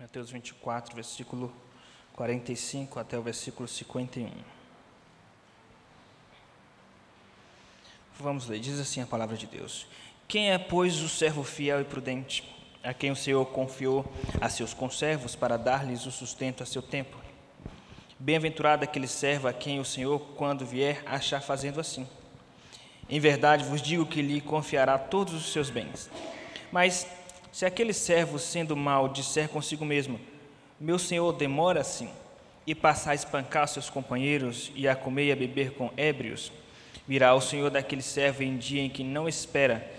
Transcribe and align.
Mateus 0.00 0.30
24, 0.30 0.94
versículo 0.94 1.52
45 2.14 2.98
até 2.98 3.18
o 3.18 3.22
versículo 3.22 3.68
51. 3.68 4.30
Vamos 8.18 8.46
ler, 8.46 8.60
diz 8.60 8.80
assim 8.80 9.02
a 9.02 9.06
palavra 9.06 9.36
de 9.36 9.46
Deus: 9.46 9.86
Quem 10.26 10.52
é, 10.52 10.56
pois, 10.56 11.02
o 11.02 11.08
servo 11.08 11.44
fiel 11.44 11.82
e 11.82 11.84
prudente, 11.84 12.50
a 12.82 12.94
quem 12.94 13.10
o 13.10 13.16
Senhor 13.16 13.44
confiou 13.44 14.10
a 14.40 14.48
seus 14.48 14.72
conservos 14.72 15.36
para 15.36 15.58
dar-lhes 15.58 16.06
o 16.06 16.10
sustento 16.10 16.62
a 16.62 16.66
seu 16.66 16.80
tempo? 16.80 17.18
Bem-aventurado 18.18 18.84
aquele 18.84 19.06
servo 19.06 19.48
a 19.48 19.52
quem 19.52 19.80
o 19.80 19.84
Senhor, 19.84 20.18
quando 20.34 20.64
vier, 20.64 21.02
achar 21.04 21.42
fazendo 21.42 21.78
assim. 21.78 22.08
Em 23.06 23.20
verdade 23.20 23.64
vos 23.64 23.82
digo 23.82 24.06
que 24.06 24.22
lhe 24.22 24.40
confiará 24.40 24.98
todos 24.98 25.34
os 25.34 25.52
seus 25.52 25.68
bens. 25.68 26.08
Mas 26.72 27.06
se 27.52 27.66
aquele 27.66 27.92
servo, 27.92 28.38
sendo 28.38 28.76
mau, 28.76 29.08
disser 29.08 29.48
consigo 29.48 29.84
mesmo: 29.84 30.20
Meu 30.78 30.98
senhor 30.98 31.32
demora 31.32 31.80
assim, 31.80 32.10
e 32.66 32.74
passar 32.74 33.12
a 33.12 33.14
espancar 33.14 33.66
seus 33.66 33.90
companheiros 33.90 34.70
e 34.74 34.86
a 34.86 34.94
comer 34.94 35.26
e 35.26 35.32
a 35.32 35.36
beber 35.36 35.72
com 35.72 35.90
ébrios, 35.96 36.52
virá 37.06 37.34
o 37.34 37.40
senhor 37.40 37.70
daquele 37.70 38.02
servo 38.02 38.42
em 38.42 38.56
dia 38.56 38.82
em 38.82 38.90
que 38.90 39.02
não 39.02 39.28
espera 39.28 39.90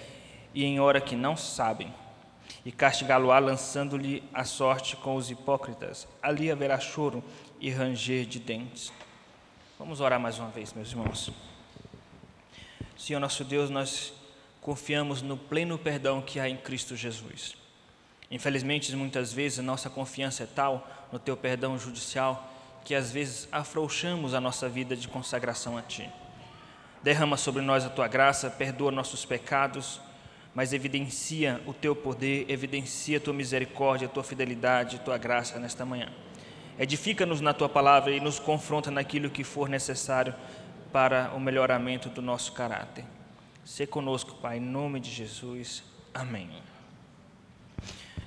e 0.53 0.63
em 0.63 0.79
hora 0.79 1.01
que 1.01 1.15
não 1.15 1.35
sabem, 1.35 1.93
e 2.65 2.71
castigá-lo-á 2.71 3.39
lançando-lhe 3.39 4.23
a 4.33 4.43
sorte 4.43 4.95
com 4.95 5.15
os 5.15 5.29
hipócritas. 5.29 6.07
Ali 6.21 6.51
haverá 6.51 6.79
choro 6.79 7.23
e 7.59 7.69
ranger 7.69 8.25
de 8.25 8.39
dentes. 8.39 8.91
Vamos 9.77 9.99
orar 9.99 10.19
mais 10.19 10.37
uma 10.37 10.49
vez, 10.49 10.73
meus 10.73 10.91
irmãos. 10.91 11.31
Senhor 12.97 13.19
nosso 13.19 13.43
Deus, 13.43 13.69
nós 13.69 14.13
confiamos 14.61 15.23
no 15.23 15.35
pleno 15.35 15.77
perdão 15.77 16.21
que 16.21 16.39
há 16.39 16.47
em 16.47 16.55
Cristo 16.55 16.95
Jesus. 16.95 17.55
Infelizmente, 18.29 18.95
muitas 18.95 19.33
vezes 19.33 19.59
a 19.59 19.63
nossa 19.63 19.89
confiança 19.89 20.43
é 20.43 20.45
tal 20.45 20.87
no 21.11 21.19
teu 21.19 21.35
perdão 21.35 21.77
judicial 21.77 22.47
que 22.85 22.95
às 22.95 23.11
vezes 23.11 23.47
afrouxamos 23.51 24.33
a 24.33 24.39
nossa 24.39 24.69
vida 24.69 24.95
de 24.95 25.07
consagração 25.07 25.77
a 25.77 25.81
ti. 25.81 26.09
Derrama 27.03 27.35
sobre 27.35 27.61
nós 27.61 27.83
a 27.83 27.89
tua 27.89 28.07
graça, 28.07 28.49
perdoa 28.49 28.91
nossos 28.91 29.25
pecados, 29.25 29.99
mas 30.53 30.73
evidencia 30.73 31.61
o 31.65 31.73
teu 31.73 31.95
poder, 31.95 32.45
evidencia 32.49 33.17
a 33.17 33.21
tua 33.21 33.33
misericórdia, 33.33 34.07
a 34.07 34.09
tua 34.09 34.23
fidelidade, 34.23 34.97
a 34.97 34.99
tua 34.99 35.17
graça 35.17 35.59
nesta 35.59 35.85
manhã. 35.85 36.09
Edifica-nos 36.79 37.41
na 37.41 37.53
tua 37.53 37.69
palavra 37.69 38.11
e 38.11 38.19
nos 38.19 38.39
confronta 38.39 38.89
naquilo 38.89 39.29
que 39.29 39.43
for 39.43 39.67
necessário 39.67 40.33
para 40.91 41.31
o 41.35 41.39
melhoramento 41.39 42.09
do 42.09 42.21
nosso 42.21 42.53
caráter. 42.53 43.05
Se 43.63 43.85
conosco, 43.85 44.35
Pai, 44.41 44.57
em 44.57 44.61
nome 44.61 44.99
de 44.99 45.11
Jesus. 45.11 45.83
Amém. 46.13 46.49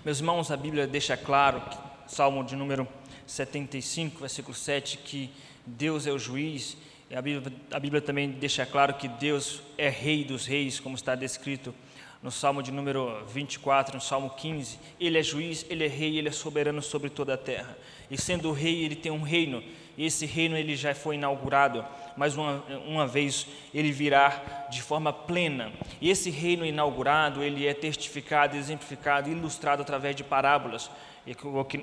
Meus 0.05 0.19
irmãos, 0.19 0.51
a 0.51 0.57
Bíblia 0.57 0.87
deixa 0.87 1.17
claro, 1.17 1.61
Salmo 2.07 2.45
de 2.45 2.55
número 2.55 2.87
75, 3.27 4.21
versículo 4.21 4.55
7, 4.55 4.99
que 4.99 5.31
Deus 5.67 6.07
é 6.07 6.13
o 6.13 6.19
juiz. 6.19 6.77
A 7.13 7.21
Bíblia, 7.21 7.53
a 7.73 7.81
Bíblia 7.81 8.01
também 8.01 8.31
deixa 8.31 8.65
claro 8.65 8.95
que 8.95 9.09
Deus 9.09 9.61
é 9.77 9.89
rei 9.89 10.25
dos 10.25 10.47
reis, 10.47 10.79
como 10.79 10.95
está 10.95 11.15
descrito 11.15 11.75
no 12.25 12.31
Salmo 12.31 12.63
de 12.63 12.73
número 12.73 13.23
24, 13.27 13.97
no 13.97 14.01
Salmo 14.01 14.31
15, 14.31 14.79
ele 14.99 15.19
é 15.19 15.23
juiz, 15.23 15.67
ele 15.69 15.85
é 15.85 15.89
rei, 15.89 16.17
ele 16.17 16.31
é 16.31 16.33
soberano 16.33 16.81
sobre 16.81 17.11
toda 17.11 17.35
a 17.35 17.37
terra. 17.37 17.77
E 18.11 18.19
sendo 18.19 18.51
rei, 18.51 18.83
ele 18.83 18.97
tem 18.97 19.13
um 19.13 19.21
reino, 19.21 19.63
e 19.95 20.07
esse 20.07 20.25
reino 20.25 20.57
ele 20.57 20.75
já 20.75 20.95
foi 20.95 21.17
inaugurado, 21.17 21.85
mas 22.17 22.35
uma, 22.35 22.65
uma 22.87 23.07
vez 23.07 23.47
ele 23.75 23.93
virá 23.93 24.67
de 24.71 24.81
forma 24.81 25.13
plena. 25.13 25.71
E 26.01 26.09
esse 26.09 26.31
reino 26.31 26.65
inaugurado, 26.65 27.43
ele 27.43 27.67
é 27.67 27.75
testificado, 27.75 28.57
exemplificado, 28.57 29.29
ilustrado 29.29 29.83
através 29.83 30.17
de 30.17 30.25
parábolas. 30.25 30.91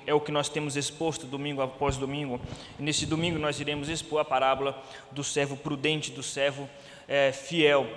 É 0.07 0.13
o 0.13 0.19
que 0.19 0.31
nós 0.31 0.49
temos 0.49 0.75
exposto 0.75 1.27
domingo 1.27 1.61
após 1.61 1.97
domingo. 1.97 2.41
E 2.79 2.81
nesse 2.81 3.05
domingo 3.05 3.37
nós 3.37 3.59
iremos 3.59 3.89
expor 3.89 4.19
a 4.21 4.25
parábola 4.25 4.81
do 5.11 5.23
servo 5.23 5.55
prudente, 5.55 6.09
do 6.09 6.23
servo 6.23 6.67
é, 7.07 7.31
fiel 7.31 7.87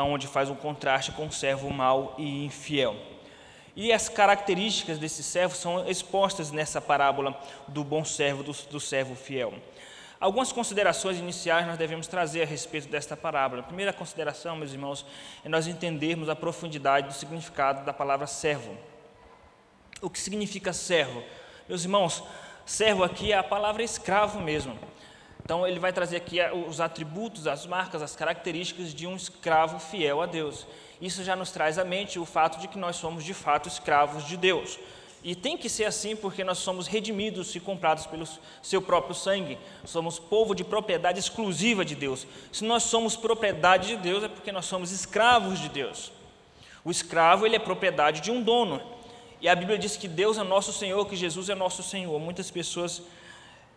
onde 0.00 0.26
faz 0.26 0.48
um 0.48 0.54
contraste 0.54 1.12
com 1.12 1.26
o 1.26 1.32
servo 1.32 1.70
mau 1.70 2.14
e 2.18 2.44
infiel. 2.44 2.96
E 3.74 3.92
as 3.92 4.08
características 4.08 4.98
desse 4.98 5.22
servo 5.22 5.54
são 5.54 5.88
expostas 5.88 6.50
nessa 6.50 6.80
parábola 6.80 7.38
do 7.68 7.82
bom 7.82 8.04
servo, 8.04 8.42
do, 8.42 8.52
do 8.70 8.80
servo 8.80 9.14
fiel. 9.14 9.54
Algumas 10.20 10.52
considerações 10.52 11.18
iniciais 11.18 11.66
nós 11.66 11.76
devemos 11.76 12.06
trazer 12.06 12.42
a 12.42 12.46
respeito 12.46 12.86
desta 12.86 13.16
parábola. 13.16 13.62
A 13.62 13.64
primeira 13.64 13.92
consideração, 13.92 14.54
meus 14.54 14.72
irmãos, 14.72 15.04
é 15.44 15.48
nós 15.48 15.66
entendermos 15.66 16.28
a 16.28 16.36
profundidade 16.36 17.08
do 17.08 17.14
significado 17.14 17.84
da 17.84 17.92
palavra 17.92 18.26
servo. 18.26 18.76
O 20.00 20.08
que 20.08 20.20
significa 20.20 20.72
servo? 20.72 21.24
Meus 21.68 21.82
irmãos, 21.82 22.22
servo 22.64 23.02
aqui 23.02 23.32
é 23.32 23.36
a 23.36 23.42
palavra 23.42 23.82
escravo 23.82 24.38
mesmo. 24.40 24.78
Então, 25.44 25.66
ele 25.66 25.80
vai 25.80 25.92
trazer 25.92 26.16
aqui 26.16 26.38
os 26.68 26.80
atributos, 26.80 27.46
as 27.46 27.66
marcas, 27.66 28.00
as 28.00 28.14
características 28.14 28.94
de 28.94 29.06
um 29.06 29.16
escravo 29.16 29.78
fiel 29.78 30.22
a 30.22 30.26
Deus. 30.26 30.66
Isso 31.00 31.24
já 31.24 31.34
nos 31.34 31.50
traz 31.50 31.78
à 31.78 31.84
mente 31.84 32.18
o 32.18 32.24
fato 32.24 32.60
de 32.60 32.68
que 32.68 32.78
nós 32.78 32.96
somos 32.96 33.24
de 33.24 33.34
fato 33.34 33.68
escravos 33.68 34.24
de 34.24 34.36
Deus. 34.36 34.78
E 35.24 35.36
tem 35.36 35.56
que 35.56 35.68
ser 35.68 35.84
assim 35.84 36.16
porque 36.16 36.42
nós 36.42 36.58
somos 36.58 36.88
redimidos 36.88 37.54
e 37.54 37.60
comprados 37.60 38.06
pelo 38.06 38.26
seu 38.60 38.82
próprio 38.82 39.14
sangue. 39.14 39.56
Somos 39.84 40.18
povo 40.18 40.54
de 40.54 40.64
propriedade 40.64 41.18
exclusiva 41.20 41.84
de 41.84 41.94
Deus. 41.94 42.26
Se 42.52 42.64
nós 42.64 42.82
somos 42.84 43.14
propriedade 43.14 43.88
de 43.88 43.96
Deus 43.96 44.24
é 44.24 44.28
porque 44.28 44.50
nós 44.50 44.64
somos 44.64 44.90
escravos 44.90 45.60
de 45.60 45.68
Deus. 45.68 46.10
O 46.84 46.90
escravo 46.90 47.46
ele 47.46 47.54
é 47.54 47.60
propriedade 47.60 48.20
de 48.20 48.32
um 48.32 48.42
dono. 48.42 48.82
E 49.40 49.48
a 49.48 49.54
Bíblia 49.54 49.78
diz 49.78 49.96
que 49.96 50.08
Deus 50.08 50.38
é 50.38 50.42
nosso 50.42 50.72
Senhor, 50.72 51.04
que 51.06 51.14
Jesus 51.14 51.48
é 51.48 51.54
nosso 51.54 51.84
Senhor. 51.84 52.18
Muitas 52.18 52.50
pessoas 52.50 53.02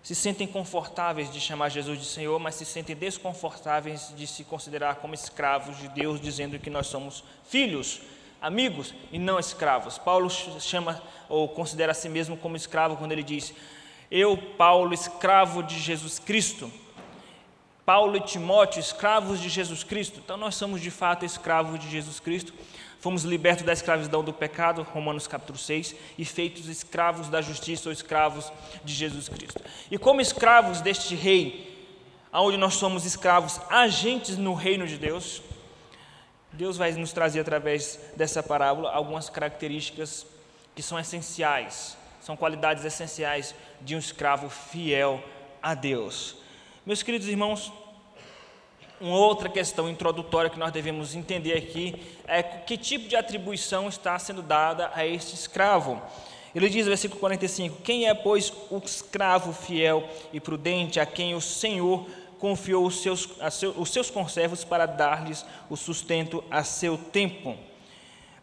se 0.05 0.13
sentem 0.13 0.45
confortáveis 0.45 1.33
de 1.33 1.41
chamar 1.41 1.69
Jesus 1.69 1.97
de 1.97 2.05
Senhor, 2.05 2.39
mas 2.39 2.53
se 2.53 2.63
sentem 2.63 2.95
desconfortáveis 2.95 4.13
de 4.15 4.27
se 4.27 4.43
considerar 4.43 4.97
como 4.97 5.15
escravos 5.15 5.79
de 5.79 5.87
Deus, 5.87 6.21
dizendo 6.21 6.59
que 6.59 6.69
nós 6.69 6.85
somos 6.85 7.23
filhos, 7.49 8.01
amigos 8.39 8.93
e 9.11 9.17
não 9.17 9.39
escravos. 9.39 9.97
Paulo 9.97 10.29
chama 10.29 11.01
ou 11.27 11.49
considera 11.49 11.91
a 11.91 11.95
si 11.95 12.07
mesmo 12.07 12.37
como 12.37 12.55
escravo 12.55 12.97
quando 12.97 13.13
ele 13.13 13.23
diz: 13.23 13.51
Eu, 14.11 14.37
Paulo, 14.37 14.93
escravo 14.93 15.63
de 15.63 15.79
Jesus 15.79 16.19
Cristo. 16.19 16.71
Paulo 17.85 18.17
e 18.17 18.21
Timóteo, 18.21 18.79
escravos 18.79 19.39
de 19.39 19.49
Jesus 19.49 19.83
Cristo. 19.83 20.19
Então 20.23 20.37
nós 20.37 20.55
somos 20.55 20.81
de 20.81 20.89
fato 20.89 21.23
escravos 21.23 21.79
de 21.79 21.89
Jesus 21.89 22.19
Cristo 22.19 22.51
Fomos 23.05 23.23
libertos 23.23 23.63
da 23.63 23.71
escravidão 23.71 24.23
do 24.23 24.33
pecado, 24.33 24.81
Romanos 24.81 25.27
capítulo 25.27 25.59
6, 25.59 25.95
e 26.17 26.25
feitos 26.25 26.67
escravos 26.67 27.29
da 27.29 27.39
justiça 27.39 27.87
ou 27.87 27.93
escravos 27.93 28.51
de 28.83 28.91
Jesus 28.95 29.29
Cristo. 29.29 29.61
E 29.91 29.97
como 29.99 30.21
escravos 30.21 30.81
deste 30.81 31.13
rei, 31.13 31.87
onde 32.33 32.57
nós 32.57 32.73
somos 32.73 33.05
escravos, 33.05 33.61
agentes 33.69 34.37
no 34.37 34.55
reino 34.55 34.87
de 34.87 34.97
Deus, 34.97 35.43
Deus 36.51 36.77
vai 36.77 36.93
nos 36.93 37.13
trazer 37.13 37.41
através 37.41 37.99
dessa 38.15 38.41
parábola 38.41 38.91
algumas 38.91 39.29
características 39.29 40.25
que 40.73 40.81
são 40.81 40.97
essenciais, 40.97 41.95
são 42.19 42.35
qualidades 42.35 42.83
essenciais 42.85 43.53
de 43.81 43.95
um 43.95 43.99
escravo 43.99 44.49
fiel 44.49 45.23
a 45.61 45.75
Deus. 45.75 46.37
Meus 46.85 47.01
queridos 47.01 47.27
irmãos, 47.27 47.73
uma 49.01 49.17
outra 49.17 49.49
questão 49.49 49.89
introdutória 49.89 50.51
que 50.51 50.59
nós 50.59 50.71
devemos 50.71 51.15
entender 51.15 51.57
aqui 51.57 51.95
é 52.27 52.43
que 52.43 52.77
tipo 52.77 53.09
de 53.09 53.15
atribuição 53.15 53.89
está 53.89 54.19
sendo 54.19 54.43
dada 54.43 54.91
a 54.93 55.03
este 55.03 55.33
escravo. 55.33 55.99
Ele 56.53 56.69
diz 56.69 56.85
versículo 56.85 57.19
45: 57.19 57.81
Quem 57.81 58.07
é, 58.07 58.13
pois, 58.13 58.53
o 58.69 58.77
escravo 58.77 59.51
fiel 59.51 60.07
e 60.31 60.39
prudente 60.39 60.99
a 60.99 61.07
quem 61.07 61.33
o 61.33 61.41
Senhor 61.41 62.05
confiou 62.37 62.85
os 62.85 63.01
seus, 63.01 63.27
seu, 63.49 63.71
os 63.71 63.89
seus 63.89 64.11
conservos 64.11 64.63
para 64.63 64.85
dar-lhes 64.85 65.43
o 65.67 65.75
sustento 65.75 66.43
a 66.51 66.63
seu 66.63 66.99
tempo? 66.99 67.57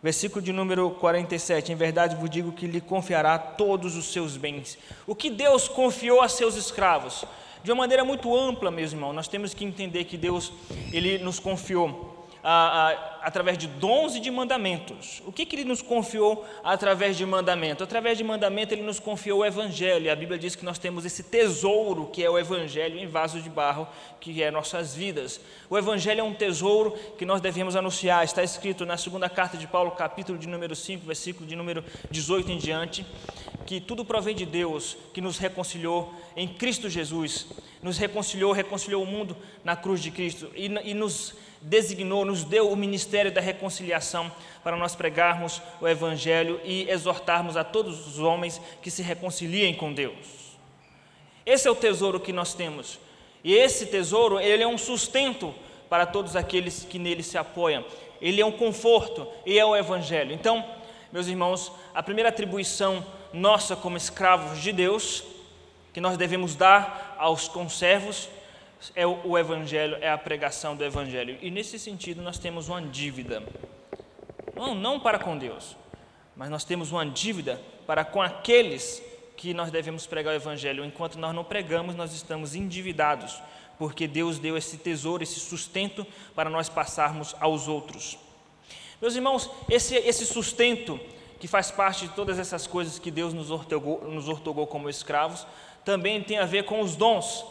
Versículo 0.03 0.43
de 0.43 0.53
número 0.53 0.91
47: 0.91 1.71
Em 1.71 1.77
verdade 1.77 2.17
vos 2.17 2.29
digo 2.29 2.51
que 2.51 2.67
lhe 2.67 2.81
confiará 2.81 3.39
todos 3.39 3.95
os 3.95 4.13
seus 4.13 4.37
bens. 4.37 4.77
O 5.07 5.15
que 5.15 5.31
Deus 5.31 5.69
confiou 5.69 6.21
a 6.21 6.29
seus 6.29 6.57
escravos? 6.57 7.25
De 7.63 7.71
uma 7.71 7.79
maneira 7.85 8.05
muito 8.05 8.37
ampla, 8.37 8.71
meu 8.71 8.85
irmão, 8.85 9.13
nós 9.13 9.29
temos 9.29 9.55
que 9.55 9.65
entender 9.65 10.05
que 10.05 10.17
Deus 10.17 10.53
ele 10.93 11.19
nos 11.19 11.39
confiou 11.39 12.12
através 12.43 13.57
de 13.57 13.69
dons 13.69 14.17
e 14.17 14.21
de 14.21 14.31
mandamentos. 14.31 15.23
O 15.25 15.31
que, 15.31 15.47
que 15.47 15.55
ele 15.55 15.65
nos 15.65 15.81
confiou 15.81 16.45
através 16.65 17.17
de 17.17 17.25
mandamento? 17.25 17.85
Através 17.85 18.19
de 18.19 18.25
mandamento, 18.25 18.75
ele 18.75 18.83
nos 18.83 18.99
confiou 18.99 19.41
o 19.41 19.45
Evangelho. 19.45 20.11
A 20.11 20.17
Bíblia 20.17 20.39
diz 20.39 20.57
que 20.57 20.65
nós 20.65 20.79
temos 20.79 21.05
esse 21.05 21.23
tesouro 21.23 22.07
que 22.07 22.25
é 22.25 22.29
o 22.29 22.37
Evangelho 22.37 22.99
em 22.99 23.07
vasos 23.07 23.45
de 23.45 23.49
barro, 23.49 23.87
que 24.21 24.43
é 24.43 24.51
nossas 24.51 24.95
vidas. 24.95 25.41
O 25.71 25.79
Evangelho 25.79 26.21
é 26.21 26.25
um 26.25 26.35
tesouro 26.35 26.93
que 27.17 27.25
nós 27.25 27.41
devemos 27.41 27.77
anunciar. 27.77 28.25
Está 28.25 28.43
escrito 28.43 28.85
na 28.85 28.97
segunda 28.97 29.29
carta 29.29 29.57
de 29.57 29.69
Paulo, 29.69 29.93
capítulo 29.93 30.37
de 30.37 30.49
número 30.49 30.75
5, 30.75 31.07
versículo 31.07 31.47
de 31.47 31.55
número 31.55 31.85
18 32.11 32.51
em 32.51 32.59
diante, 32.59 33.07
que 33.65 33.81
tudo 33.81 34.05
provém 34.05 34.35
de 34.35 34.45
Deus, 34.45 34.97
que 35.15 35.21
nos 35.21 35.39
reconciliou 35.39 36.13
em 36.37 36.49
Cristo 36.49 36.91
Jesus, 36.91 37.47
nos 37.81 37.99
reconciliou, 37.99 38.53
reconciliou 38.53 39.03
o 39.03 39.07
mundo 39.07 39.37
na 39.65 39.77
cruz 39.77 40.03
de 40.03 40.11
Cristo 40.11 40.51
e, 40.57 40.67
e 40.85 40.95
nos 40.95 41.35
designou, 41.63 42.25
nos 42.25 42.45
deu 42.45 42.71
o 42.71 42.77
ministério 42.77 43.31
da 43.31 43.41
reconciliação 43.41 44.31
para 44.63 44.77
nós 44.77 44.95
pregarmos 44.95 45.63
o 45.81 45.89
Evangelho 45.89 46.61
e 46.65 46.89
exortarmos 46.91 47.57
a 47.57 47.65
todos 47.65 48.07
os 48.07 48.19
homens 48.19 48.61
que 48.83 48.91
se 48.91 49.03
reconciliem 49.03 49.75
com 49.75 49.93
Deus. 49.93 50.43
Esse 51.47 51.67
é 51.67 51.71
o 51.71 51.77
tesouro 51.77 52.21
que 52.21 52.33
nós 52.33 52.55
temos. 52.55 52.99
E 53.45 53.55
esse 53.55 53.87
tesouro, 53.87 54.39
ele 54.39 54.63
é 54.63 54.67
um 54.67 54.79
sustento 54.79 55.55
para 55.89 56.07
todos 56.07 56.37
aqueles 56.37 56.85
que 56.85 56.99
nele 56.99 57.23
se 57.23 57.37
apoiam. 57.37 57.85
Ele 58.21 58.41
é 58.41 58.47
um 58.47 58.53
conforto 58.53 59.27
e 59.45 59.59
é 59.59 59.65
o 59.65 59.75
Evangelho. 59.75 60.33
Então, 60.33 60.65
meus 61.13 61.27
irmãos, 61.27 61.73
a 61.95 62.03
primeira 62.03 62.29
atribuição 62.29 63.05
nossa 63.33 63.75
como 63.75 63.97
escravos 63.97 64.61
de 64.61 64.73
Deus, 64.73 65.25
que 65.93 66.01
nós 66.01 66.17
devemos 66.17 66.55
dar 66.55 67.17
aos 67.19 67.49
conservos, 67.49 68.29
é 68.97 69.07
o, 69.07 69.39
Evangelho, 69.39 69.97
é 70.01 70.11
a 70.11 70.19
pregação 70.19 70.75
do 70.75 70.85
Evangelho. 70.85 71.39
E 71.41 71.51
nesse 71.51 71.79
sentido, 71.79 72.23
nós 72.23 72.39
temos 72.39 72.69
uma 72.69 72.83
dívida. 72.83 73.43
Não, 74.57 74.75
não 74.75 74.99
para 74.99 75.19
com 75.19 75.37
Deus, 75.37 75.77
mas 76.37 76.51
nós 76.51 76.65
temos 76.65 76.91
uma 76.91 77.05
dívida 77.05 77.61
para 77.87 78.05
com 78.05 78.21
aqueles 78.21 79.03
que 79.37 79.53
nós 79.53 79.71
devemos 79.71 80.07
pregar 80.07 80.33
o 80.33 80.37
Evangelho. 80.37 80.85
Enquanto 80.85 81.19
nós 81.19 81.35
não 81.35 81.45
pregamos, 81.45 81.95
nós 81.95 82.13
estamos 82.13 82.55
endividados, 82.55 83.41
porque 83.79 84.09
Deus 84.09 84.39
deu 84.39 84.57
esse 84.57 84.77
tesouro, 84.79 85.23
esse 85.23 85.39
sustento 85.39 86.07
para 86.35 86.51
nós 86.51 86.69
passarmos 86.69 87.35
aos 87.41 87.69
outros. 87.69 88.19
Meus 89.01 89.17
irmãos, 89.17 89.51
esse, 89.69 89.97
esse 89.97 90.25
sustento 90.25 90.99
que 91.41 91.49
faz 91.49 91.73
parte 91.73 92.07
de 92.07 92.15
todas 92.15 92.39
essas 92.39 92.69
coisas 92.69 93.01
que 93.01 93.11
Deus 93.11 93.35
nos 93.35 93.51
ortogou, 93.51 94.05
nos 94.09 94.29
ortogou 94.29 94.65
como 94.67 94.89
escravos, 94.89 95.45
também 95.85 96.23
tem 96.23 96.39
a 96.39 96.45
ver 96.45 96.65
com 96.65 96.81
os 96.81 96.95
dons. 96.95 97.45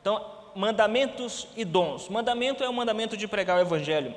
Então, 0.00 0.35
mandamentos 0.56 1.46
e 1.56 1.64
dons. 1.64 2.08
Mandamento 2.08 2.64
é 2.64 2.68
o 2.68 2.72
mandamento 2.72 3.16
de 3.16 3.28
pregar 3.28 3.58
o 3.58 3.60
Evangelho. 3.60 4.14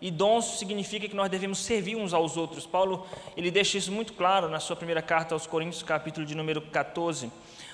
E 0.00 0.10
dons 0.10 0.58
significa 0.58 1.06
que 1.06 1.14
nós 1.14 1.28
devemos 1.28 1.58
servir 1.58 1.96
uns 1.96 2.14
aos 2.14 2.36
outros. 2.36 2.64
Paulo, 2.64 3.06
ele 3.36 3.50
deixa 3.50 3.76
isso 3.76 3.92
muito 3.92 4.14
claro 4.14 4.48
na 4.48 4.58
sua 4.58 4.74
primeira 4.74 5.02
carta 5.02 5.34
aos 5.34 5.46
Coríntios, 5.46 5.82
capítulo 5.82 6.24
de 6.24 6.34
número 6.34 6.62
14, 6.62 7.30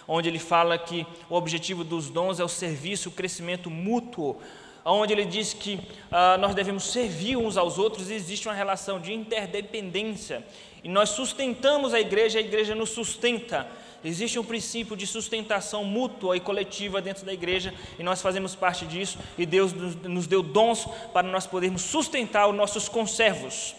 onde 0.09 0.29
ele 0.29 0.41
fala 0.41 0.77
que 0.77 1.07
o 1.31 1.37
objetivo 1.37 1.85
dos 1.85 2.11
dons 2.11 2.41
é 2.41 2.45
o 2.45 2.49
serviço, 2.49 3.11
o 3.11 3.13
crescimento 3.13 3.71
mútuo, 3.71 4.41
onde 4.85 5.13
ele 5.13 5.25
diz 5.25 5.53
que 5.53 5.79
ah, 6.11 6.37
nós 6.39 6.55
devemos 6.55 6.85
servir 6.85 7.37
uns 7.37 7.57
aos 7.57 7.79
outros 7.79 8.11
e 8.11 8.15
existe 8.15 8.49
uma 8.49 8.55
relação 8.55 8.99
de 8.99 9.13
interdependência. 9.13 10.45
E 10.83 10.89
nós 10.89 11.11
sustentamos 11.11 11.93
a 11.93 12.01
igreja, 12.01 12.39
a 12.39 12.43
igreja 12.43 12.75
nos 12.75 12.91
sustenta. 12.91 13.69
Existe 14.05 14.39
um 14.39 14.45
princípio 14.45 14.97
de 14.97 15.07
sustentação 15.07 15.85
mútua 15.85 16.37
e 16.37 16.41
coletiva 16.41 17.01
dentro 17.01 17.25
da 17.25 17.33
igreja 17.33 17.75
e 17.99 18.03
nós 18.03 18.23
fazemos 18.23 18.55
parte 18.55 18.87
disso. 18.87 19.19
E 19.37 19.45
Deus 19.45 19.73
nos 19.73 20.27
deu 20.27 20.43
dons 20.43 20.87
para 21.13 21.27
nós 21.27 21.47
podermos 21.47 21.83
sustentar 21.83 22.49
os 22.49 22.55
nossos 22.55 22.89
conservos. 22.89 23.75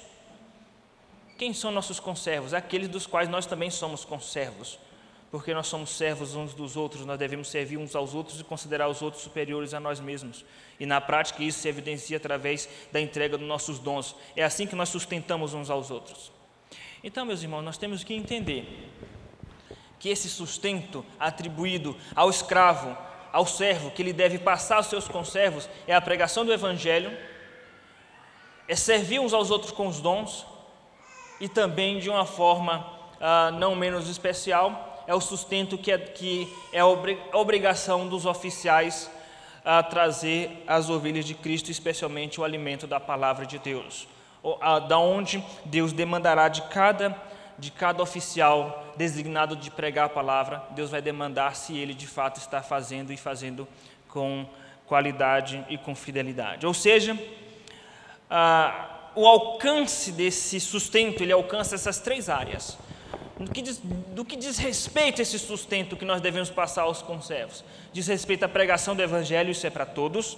Quem 1.38 1.54
são 1.54 1.72
nossos 1.72 2.00
conservos? 2.00 2.54
Aqueles 2.54 2.90
dos 2.90 3.06
quais 3.06 3.30
nós 3.30 3.46
também 3.46 3.69
somos 3.69 4.04
conservos. 4.04 4.80
Porque 5.30 5.54
nós 5.54 5.68
somos 5.68 5.90
servos 5.90 6.36
uns 6.36 6.54
dos 6.54 6.78
outros, 6.78 7.06
nós 7.06 7.19
devemos 7.19 7.50
servir 7.50 7.78
uns 7.78 7.96
aos 7.96 8.16
outros 8.16 8.40
e 8.40 8.44
considerar 8.46 8.88
os 8.88 9.02
outros 9.02 9.24
superiores 9.24 9.74
a 9.74 9.80
nós 9.80 10.00
mesmos. 10.00 10.46
E 10.80 10.86
na 10.86 11.02
prática 11.02 11.44
isso 11.44 11.60
se 11.60 11.68
evidencia 11.68 12.16
através 12.16 12.68
da 12.92 13.02
entrega 13.02 13.38
dos 13.38 13.48
nossos 13.48 13.78
dons. 13.78 14.16
É 14.36 14.44
assim 14.44 14.66
que 14.66 14.75
nós 14.75 14.88
sustentamos 14.88 15.54
uns 15.54 15.69
aos 15.69 15.92
outros. 15.92 16.31
Então, 17.04 17.25
meus 17.25 17.44
irmãos, 17.44 17.62
nós 17.62 17.78
temos 17.78 18.04
que 18.04 18.14
entender 18.14 18.90
que 19.99 20.09
esse 20.09 20.29
sustento 20.29 21.05
atribuído 21.19 21.95
ao 22.15 22.29
escravo, 22.29 22.95
ao 23.31 23.45
servo, 23.45 23.91
que 23.91 24.01
ele 24.01 24.13
deve 24.13 24.38
passar 24.38 24.77
aos 24.77 24.88
seus 24.88 25.07
conservos, 25.07 25.69
é 25.88 25.95
a 25.95 26.01
pregação 26.01 26.45
do 26.45 26.53
Evangelho, 26.53 27.15
é 28.67 28.75
servir 28.75 29.19
uns 29.19 29.33
aos 29.33 29.49
outros 29.49 29.71
com 29.71 29.88
os 29.88 29.99
dons, 29.99 30.45
e 31.39 31.47
também, 31.47 31.99
de 31.99 32.09
uma 32.09 32.25
forma 32.25 32.85
ah, 33.21 33.51
não 33.51 33.75
menos 33.75 34.09
especial, 34.09 35.03
é 35.07 35.15
o 35.15 35.21
sustento 35.21 35.77
que 35.77 35.91
é, 35.91 35.97
que 35.97 36.53
é 36.73 36.79
a 36.79 37.38
obrigação 37.38 38.07
dos 38.07 38.25
oficiais 38.25 39.09
a 39.63 39.81
trazer 39.83 40.63
as 40.67 40.89
ovelhas 40.89 41.25
de 41.25 41.33
Cristo, 41.33 41.69
especialmente 41.69 42.39
o 42.39 42.44
alimento 42.44 42.88
da 42.88 42.99
palavra 42.99 43.45
de 43.45 43.57
Deus, 43.59 44.07
da 44.88 44.97
onde 44.97 45.44
Deus 45.65 45.91
demandará 45.91 46.47
de 46.47 46.61
cada 46.63 47.15
de 47.57 47.71
cada 47.71 48.04
oficial 48.04 48.94
designado 48.95 49.56
de 49.56 49.71
pregar 49.71 50.06
a 50.06 50.09
palavra, 50.09 50.63
Deus 50.71 50.92
vai 50.92 51.01
demandar 51.01 51.56
se 51.56 51.77
ele 51.77 51.94
de 51.94 52.07
fato 52.07 52.39
está 52.39 52.62
fazendo 52.62 53.12
e 53.12 53.18
fazendo 53.18 53.68
com 54.09 54.48
qualidade 54.86 55.63
e 55.69 55.77
com 55.77 55.95
fidelidade. 55.95 56.65
Ou 56.65 56.74
seja, 56.74 57.18
ah, 58.30 59.09
o 59.15 59.25
alcance 59.25 60.12
desse 60.12 60.59
sustento, 60.59 61.24
ele 61.24 61.31
alcança 61.31 61.75
essas 61.75 62.00
três 62.00 62.30
áreas. 62.30 62.77
Do 63.39 63.51
que, 63.51 63.62
diz, 63.62 63.80
do 63.83 64.25
que 64.25 64.36
diz 64.36 64.57
respeito 64.57 65.19
a 65.19 65.21
esse 65.21 65.38
sustento 65.38 65.95
que 65.95 66.06
nós 66.06 66.21
devemos 66.21 66.50
passar 66.50 66.83
aos 66.83 67.04
conservos? 67.04 67.63
Diz 67.94 68.07
respeito 68.07 68.44
à 68.44 68.50
pregação 68.50 68.95
do 68.95 69.01
Evangelho, 69.01 69.51
isso 69.51 69.65
é 69.68 69.69
para 69.69 69.86
todos 69.86 70.38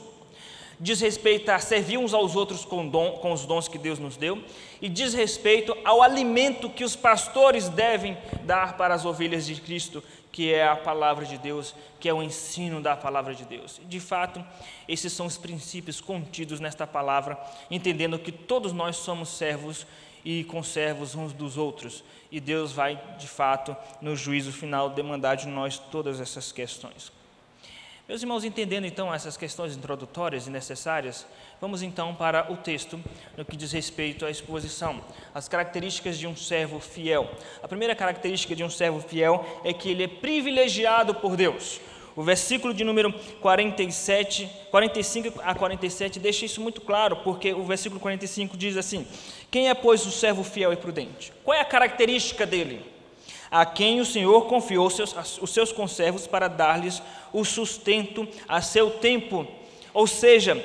diz 0.79 1.01
respeito 1.01 1.49
a 1.49 1.59
servir 1.59 1.97
uns 1.97 2.13
aos 2.13 2.35
outros 2.35 2.63
com, 2.63 2.87
dom, 2.87 3.13
com 3.13 3.33
os 3.33 3.45
dons 3.45 3.67
que 3.67 3.77
Deus 3.77 3.99
nos 3.99 4.15
deu, 4.15 4.41
e 4.81 4.87
diz 4.87 5.13
respeito 5.13 5.75
ao 5.83 6.01
alimento 6.01 6.69
que 6.69 6.83
os 6.83 6.95
pastores 6.95 7.67
devem 7.67 8.17
dar 8.43 8.77
para 8.77 8.93
as 8.93 9.05
ovelhas 9.05 9.45
de 9.45 9.59
Cristo, 9.59 10.03
que 10.31 10.53
é 10.53 10.67
a 10.67 10.75
palavra 10.75 11.25
de 11.25 11.37
Deus, 11.37 11.75
que 11.99 12.07
é 12.07 12.13
o 12.13 12.23
ensino 12.23 12.81
da 12.81 12.95
palavra 12.95 13.35
de 13.35 13.43
Deus. 13.43 13.81
De 13.85 13.99
fato, 13.99 14.45
esses 14.87 15.11
são 15.11 15.25
os 15.25 15.37
princípios 15.37 15.99
contidos 15.99 16.59
nesta 16.59 16.87
palavra, 16.87 17.37
entendendo 17.69 18.17
que 18.17 18.31
todos 18.31 18.71
nós 18.71 18.95
somos 18.95 19.29
servos 19.29 19.85
e 20.23 20.43
conservos 20.45 21.15
uns 21.15 21.33
dos 21.33 21.57
outros, 21.57 22.03
e 22.31 22.39
Deus 22.39 22.71
vai, 22.71 23.01
de 23.17 23.27
fato, 23.27 23.75
no 24.01 24.15
juízo 24.15 24.51
final, 24.51 24.89
demandar 24.89 25.35
de 25.35 25.47
nós 25.47 25.77
todas 25.77 26.21
essas 26.21 26.51
questões. 26.51 27.11
Meus 28.09 28.23
irmãos, 28.23 28.43
entendendo 28.43 28.87
então 28.87 29.13
essas 29.13 29.37
questões 29.37 29.77
introdutórias 29.77 30.47
e 30.47 30.49
necessárias, 30.49 31.27
vamos 31.61 31.83
então 31.83 32.15
para 32.15 32.51
o 32.51 32.57
texto 32.57 32.99
no 33.37 33.45
que 33.45 33.55
diz 33.55 33.71
respeito 33.71 34.25
à 34.25 34.31
exposição, 34.31 34.99
as 35.31 35.47
características 35.47 36.17
de 36.17 36.25
um 36.25 36.35
servo 36.35 36.79
fiel. 36.79 37.29
A 37.61 37.67
primeira 37.67 37.93
característica 37.93 38.55
de 38.55 38.63
um 38.63 38.69
servo 38.69 38.99
fiel 38.99 39.45
é 39.63 39.71
que 39.73 39.91
ele 39.91 40.05
é 40.05 40.07
privilegiado 40.07 41.13
por 41.13 41.35
Deus. 41.35 41.79
O 42.15 42.23
versículo 42.23 42.73
de 42.73 42.83
número 42.83 43.13
47, 43.41 44.49
45 44.71 45.41
a 45.43 45.53
47 45.53 46.19
deixa 46.19 46.45
isso 46.45 46.61
muito 46.61 46.81
claro, 46.81 47.17
porque 47.17 47.53
o 47.53 47.63
versículo 47.63 48.01
45 48.01 48.57
diz 48.57 48.75
assim: 48.75 49.05
Quem 49.51 49.69
é, 49.69 49.75
pois, 49.75 50.03
o 50.07 50.11
servo 50.11 50.43
fiel 50.43 50.73
e 50.73 50.77
prudente? 50.77 51.31
Qual 51.43 51.55
é 51.55 51.61
a 51.61 51.65
característica 51.65 52.43
dele? 52.43 52.83
A 53.51 53.65
quem 53.65 53.99
o 53.99 54.05
Senhor 54.05 54.45
confiou 54.45 54.89
seus, 54.89 55.39
os 55.41 55.49
seus 55.51 55.71
conservos 55.71 56.27
para 56.27 56.47
dar-lhes 56.47 57.01
o 57.33 57.43
sustento 57.43 58.27
a 58.47 58.61
seu 58.61 58.91
tempo. 58.91 59.47
Ou 59.93 60.05
seja, 60.05 60.55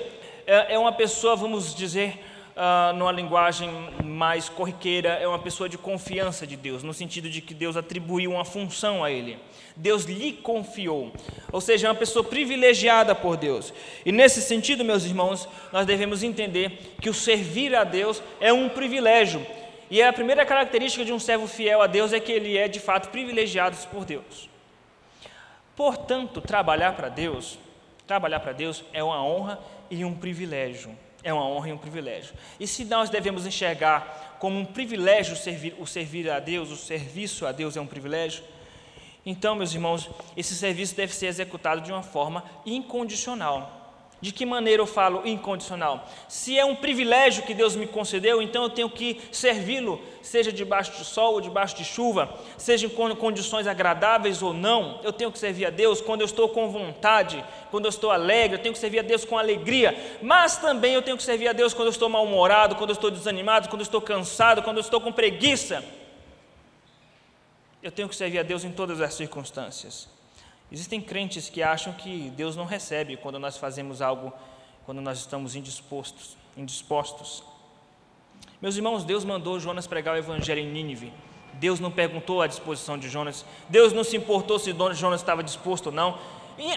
é, 0.46 0.74
é 0.74 0.78
uma 0.78 0.92
pessoa, 0.92 1.34
vamos 1.34 1.74
dizer, 1.74 2.20
uh, 2.54 2.94
numa 2.96 3.12
linguagem 3.12 3.70
mais 4.04 4.48
corriqueira, 4.48 5.10
é 5.10 5.26
uma 5.26 5.38
pessoa 5.38 5.68
de 5.68 5.78
confiança 5.78 6.46
de 6.46 6.56
Deus, 6.56 6.82
no 6.82 6.94
sentido 6.94 7.28
de 7.28 7.40
que 7.40 7.54
Deus 7.54 7.76
atribuiu 7.76 8.32
uma 8.32 8.44
função 8.44 9.02
a 9.02 9.10
ele. 9.10 9.38
Deus 9.76 10.04
lhe 10.04 10.32
confiou, 10.32 11.12
ou 11.50 11.60
seja, 11.60 11.88
é 11.88 11.90
uma 11.90 11.96
pessoa 11.96 12.22
privilegiada 12.24 13.14
por 13.14 13.36
Deus. 13.36 13.72
E 14.06 14.12
nesse 14.12 14.40
sentido, 14.40 14.84
meus 14.84 15.04
irmãos, 15.04 15.48
nós 15.72 15.84
devemos 15.84 16.22
entender 16.22 16.94
que 17.00 17.10
o 17.10 17.14
servir 17.14 17.74
a 17.74 17.82
Deus 17.82 18.22
é 18.40 18.52
um 18.52 18.68
privilégio 18.68 19.44
e 19.90 20.02
a 20.02 20.12
primeira 20.12 20.44
característica 20.46 21.04
de 21.04 21.12
um 21.12 21.18
servo 21.18 21.46
fiel 21.46 21.82
a 21.82 21.86
Deus 21.86 22.12
é 22.12 22.20
que 22.20 22.32
ele 22.32 22.56
é 22.56 22.68
de 22.68 22.80
fato 22.80 23.10
privilegiado 23.10 23.76
por 23.88 24.04
Deus. 24.04 24.48
Portanto, 25.76 26.40
trabalhar 26.40 26.94
para 26.94 27.08
Deus, 27.08 27.58
trabalhar 28.06 28.40
para 28.40 28.52
Deus 28.52 28.84
é 28.92 29.02
uma 29.02 29.22
honra 29.24 29.58
e 29.90 30.04
um 30.04 30.14
privilégio. 30.14 30.96
É 31.22 31.32
uma 31.32 31.46
honra 31.46 31.70
e 31.70 31.72
um 31.72 31.78
privilégio. 31.78 32.34
E 32.60 32.66
se 32.66 32.84
nós 32.84 33.08
devemos 33.08 33.46
enxergar 33.46 34.36
como 34.38 34.58
um 34.58 34.64
privilégio 34.64 35.34
servir, 35.34 35.74
o 35.78 35.86
servir 35.86 36.30
a 36.30 36.38
Deus, 36.38 36.70
o 36.70 36.76
serviço 36.76 37.46
a 37.46 37.52
Deus 37.52 37.76
é 37.76 37.80
um 37.80 37.86
privilégio, 37.86 38.44
então, 39.26 39.54
meus 39.54 39.72
irmãos, 39.72 40.10
esse 40.36 40.54
serviço 40.54 40.94
deve 40.94 41.14
ser 41.14 41.26
executado 41.26 41.80
de 41.80 41.90
uma 41.90 42.02
forma 42.02 42.44
incondicional. 42.66 43.83
De 44.24 44.32
que 44.32 44.46
maneira 44.46 44.80
eu 44.80 44.86
falo 44.86 45.20
incondicional? 45.26 46.08
Se 46.28 46.58
é 46.58 46.64
um 46.64 46.74
privilégio 46.74 47.42
que 47.42 47.52
Deus 47.52 47.76
me 47.76 47.86
concedeu, 47.86 48.40
então 48.40 48.62
eu 48.62 48.70
tenho 48.70 48.88
que 48.88 49.20
servi-lo, 49.30 50.00
seja 50.22 50.50
debaixo 50.50 50.92
de 50.96 51.04
sol 51.04 51.34
ou 51.34 51.42
debaixo 51.42 51.76
de 51.76 51.84
chuva, 51.84 52.34
seja 52.56 52.86
em 52.86 53.14
condições 53.16 53.66
agradáveis 53.66 54.40
ou 54.40 54.54
não, 54.54 54.98
eu 55.04 55.12
tenho 55.12 55.30
que 55.30 55.38
servir 55.38 55.66
a 55.66 55.70
Deus 55.70 56.00
quando 56.00 56.22
eu 56.22 56.24
estou 56.24 56.48
com 56.48 56.70
vontade, 56.70 57.44
quando 57.70 57.84
eu 57.84 57.90
estou 57.90 58.10
alegre, 58.10 58.56
eu 58.56 58.62
tenho 58.62 58.72
que 58.72 58.78
servir 58.78 59.00
a 59.00 59.02
Deus 59.02 59.26
com 59.26 59.36
alegria, 59.36 59.94
mas 60.22 60.56
também 60.56 60.94
eu 60.94 61.02
tenho 61.02 61.18
que 61.18 61.22
servir 61.22 61.48
a 61.48 61.52
Deus 61.52 61.74
quando 61.74 61.88
eu 61.88 61.92
estou 61.92 62.08
mal-humorado, 62.08 62.76
quando 62.76 62.88
eu 62.88 62.94
estou 62.94 63.10
desanimado, 63.10 63.68
quando 63.68 63.82
eu 63.82 63.86
estou 63.86 64.00
cansado, 64.00 64.62
quando 64.62 64.78
eu 64.78 64.80
estou 64.80 65.02
com 65.02 65.12
preguiça. 65.12 65.84
Eu 67.82 67.92
tenho 67.92 68.08
que 68.08 68.16
servir 68.16 68.38
a 68.38 68.42
Deus 68.42 68.64
em 68.64 68.72
todas 68.72 69.02
as 69.02 69.12
circunstâncias. 69.12 70.13
Existem 70.74 71.00
crentes 71.00 71.48
que 71.48 71.62
acham 71.62 71.92
que 71.92 72.30
Deus 72.30 72.56
não 72.56 72.64
recebe 72.64 73.16
quando 73.16 73.38
nós 73.38 73.56
fazemos 73.56 74.02
algo 74.02 74.32
quando 74.84 75.00
nós 75.00 75.20
estamos 75.20 75.54
indispostos, 75.54 76.36
indispostos. 76.56 77.44
Meus 78.60 78.74
irmãos, 78.74 79.04
Deus 79.04 79.24
mandou 79.24 79.60
Jonas 79.60 79.86
pregar 79.86 80.16
o 80.16 80.18
evangelho 80.18 80.58
em 80.60 80.66
Nínive. 80.66 81.12
Deus 81.52 81.78
não 81.78 81.92
perguntou 81.92 82.42
a 82.42 82.48
disposição 82.48 82.98
de 82.98 83.08
Jonas. 83.08 83.46
Deus 83.68 83.92
não 83.92 84.02
se 84.02 84.16
importou 84.16 84.58
se 84.58 84.74
Jonas 84.94 85.20
estava 85.20 85.44
disposto 85.44 85.86
ou 85.86 85.92
não. 85.92 86.18
E, 86.58 86.72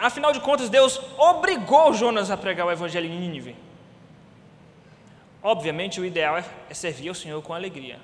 afinal 0.00 0.32
de 0.32 0.40
contas, 0.40 0.68
Deus 0.68 1.00
obrigou 1.16 1.94
Jonas 1.94 2.32
a 2.32 2.36
pregar 2.36 2.66
o 2.66 2.72
evangelho 2.72 3.06
em 3.06 3.16
Nínive. 3.16 3.54
Obviamente, 5.40 6.00
o 6.00 6.04
ideal 6.04 6.36
é, 6.36 6.44
é 6.68 6.74
servir 6.74 7.10
ao 7.10 7.14
Senhor 7.14 7.40
com 7.42 7.54
alegria. 7.54 8.00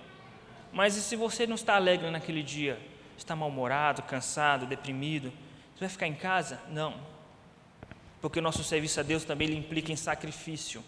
Mas 0.73 0.97
e 0.97 1.03
se 1.03 1.17
você 1.17 1.49
não 1.49 1.57
está 1.57 1.75
alegre 1.75 2.09
naquele 2.13 2.45
dia? 2.45 2.79
Está 3.16 3.37
mal-humorado, 3.37 4.02
cansado, 4.02 4.66
deprimido? 4.66 5.33
Você 5.75 5.81
vai 5.81 5.88
ficar 5.88 6.07
em 6.07 6.14
casa? 6.14 6.61
Não. 6.69 6.95
Porque 8.21 8.38
o 8.38 8.42
nosso 8.42 8.62
serviço 8.62 9.00
a 9.00 9.02
Deus 9.02 9.25
também 9.25 9.52
implica 9.52 9.92
em 9.92 9.97
sacrifício. 9.97 10.83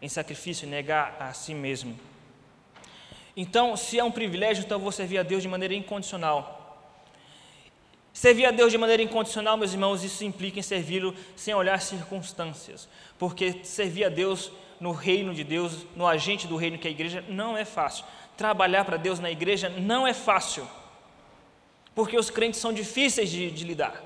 Em 0.00 0.08
sacrifício, 0.08 0.68
negar 0.68 1.16
a 1.20 1.32
si 1.32 1.54
mesmo. 1.54 1.98
Então, 3.36 3.76
se 3.76 3.98
é 3.98 4.04
um 4.04 4.10
privilégio, 4.10 4.64
então 4.64 4.76
eu 4.76 4.82
vou 4.82 4.92
servir 4.92 5.18
a 5.18 5.22
Deus 5.22 5.42
de 5.42 5.48
maneira 5.48 5.74
incondicional. 5.74 6.58
Servir 8.12 8.44
a 8.44 8.50
Deus 8.50 8.72
de 8.72 8.78
maneira 8.78 9.02
incondicional, 9.02 9.56
meus 9.56 9.72
irmãos, 9.72 10.02
isso 10.02 10.24
implica 10.24 10.58
em 10.58 10.62
servi-lo 10.62 11.14
sem 11.36 11.54
olhar 11.54 11.80
circunstâncias, 11.80 12.88
porque 13.18 13.64
servir 13.64 14.04
a 14.04 14.08
Deus 14.08 14.50
no 14.80 14.92
reino 14.92 15.32
de 15.32 15.44
Deus, 15.44 15.86
no 15.94 16.06
agente 16.06 16.46
do 16.46 16.56
reino 16.56 16.76
que 16.76 16.88
é 16.88 16.90
a 16.90 16.92
igreja, 16.92 17.24
não 17.28 17.56
é 17.56 17.64
fácil. 17.64 18.04
Trabalhar 18.36 18.84
para 18.84 18.96
Deus 18.96 19.20
na 19.20 19.30
igreja 19.30 19.68
não 19.68 20.06
é 20.06 20.12
fácil, 20.12 20.66
porque 21.94 22.16
os 22.18 22.30
crentes 22.30 22.60
são 22.60 22.72
difíceis 22.72 23.30
de, 23.30 23.50
de 23.50 23.64
lidar, 23.64 24.02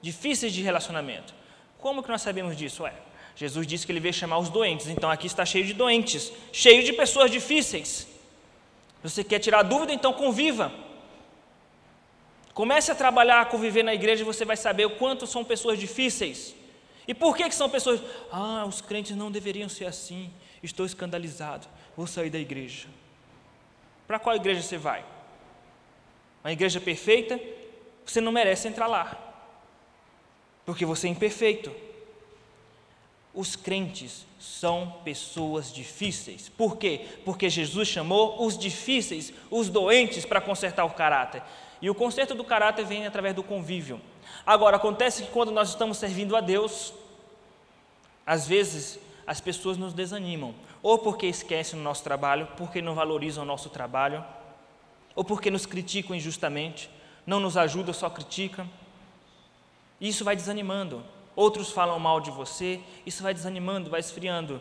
difíceis 0.00 0.52
de 0.52 0.62
relacionamento. 0.62 1.34
Como 1.78 2.02
que 2.02 2.08
nós 2.08 2.22
sabemos 2.22 2.56
disso? 2.56 2.82
Ué, 2.82 2.92
Jesus 3.36 3.66
disse 3.66 3.86
que 3.86 3.92
ele 3.92 4.00
veio 4.00 4.14
chamar 4.14 4.38
os 4.38 4.48
doentes, 4.48 4.88
então 4.88 5.10
aqui 5.10 5.26
está 5.26 5.44
cheio 5.44 5.64
de 5.64 5.72
doentes, 5.72 6.32
cheio 6.52 6.82
de 6.82 6.92
pessoas 6.92 7.30
difíceis. 7.30 8.08
Você 9.02 9.22
quer 9.22 9.38
tirar 9.38 9.62
dúvida? 9.62 9.92
Então 9.92 10.12
conviva. 10.12 10.72
Comece 12.52 12.90
a 12.90 12.94
trabalhar, 12.94 13.40
a 13.40 13.44
conviver 13.44 13.84
na 13.84 13.94
igreja 13.94 14.22
e 14.22 14.24
você 14.24 14.44
vai 14.44 14.56
saber 14.56 14.84
o 14.86 14.90
quanto 14.90 15.26
são 15.26 15.44
pessoas 15.44 15.78
difíceis. 15.78 16.56
E 17.06 17.14
por 17.14 17.36
que, 17.36 17.48
que 17.48 17.54
são 17.54 17.70
pessoas? 17.70 18.02
Ah, 18.32 18.64
os 18.66 18.80
crentes 18.80 19.16
não 19.16 19.30
deveriam 19.30 19.68
ser 19.68 19.84
assim. 19.86 20.30
Estou 20.60 20.84
escandalizado. 20.84 21.68
Vou 21.96 22.06
sair 22.06 22.30
da 22.30 22.38
igreja. 22.38 22.88
Para 24.08 24.18
qual 24.18 24.34
igreja 24.34 24.60
você 24.60 24.76
vai? 24.76 25.04
Uma 26.48 26.54
igreja 26.54 26.80
perfeita? 26.80 27.38
Você 28.06 28.22
não 28.22 28.32
merece 28.32 28.68
entrar 28.68 28.86
lá. 28.86 29.18
Porque 30.64 30.86
você 30.86 31.06
é 31.06 31.10
imperfeito. 31.10 31.70
Os 33.34 33.54
crentes 33.54 34.24
são 34.40 34.96
pessoas 35.04 35.70
difíceis. 35.70 36.48
Por 36.48 36.78
quê? 36.78 37.04
Porque 37.22 37.50
Jesus 37.50 37.86
chamou 37.86 38.46
os 38.46 38.56
difíceis, 38.56 39.30
os 39.50 39.68
doentes, 39.68 40.24
para 40.24 40.40
consertar 40.40 40.86
o 40.86 40.94
caráter. 40.94 41.42
E 41.82 41.90
o 41.90 41.94
conserto 41.94 42.34
do 42.34 42.42
caráter 42.42 42.86
vem 42.86 43.06
através 43.06 43.34
do 43.34 43.42
convívio. 43.42 44.00
Agora, 44.46 44.78
acontece 44.78 45.24
que 45.24 45.30
quando 45.30 45.52
nós 45.52 45.68
estamos 45.68 45.98
servindo 45.98 46.34
a 46.34 46.40
Deus, 46.40 46.94
às 48.24 48.48
vezes 48.48 48.98
as 49.26 49.38
pessoas 49.38 49.76
nos 49.76 49.92
desanimam, 49.92 50.54
ou 50.82 50.98
porque 50.98 51.26
esquecem 51.26 51.78
o 51.78 51.82
nosso 51.82 52.02
trabalho, 52.02 52.48
porque 52.56 52.80
não 52.80 52.94
valorizam 52.94 53.44
o 53.44 53.46
nosso 53.46 53.68
trabalho, 53.68 54.24
ou 55.18 55.24
porque 55.24 55.50
nos 55.50 55.66
criticam 55.66 56.14
injustamente, 56.14 56.88
não 57.26 57.40
nos 57.40 57.56
ajudam, 57.56 57.92
só 57.92 58.08
criticam. 58.08 58.70
Isso 60.00 60.24
vai 60.24 60.36
desanimando 60.36 61.04
outros 61.34 61.72
falam 61.72 61.98
mal 61.98 62.20
de 62.20 62.30
você, 62.32 62.80
isso 63.04 63.22
vai 63.22 63.34
desanimando, 63.34 63.90
vai 63.90 63.98
esfriando, 63.98 64.60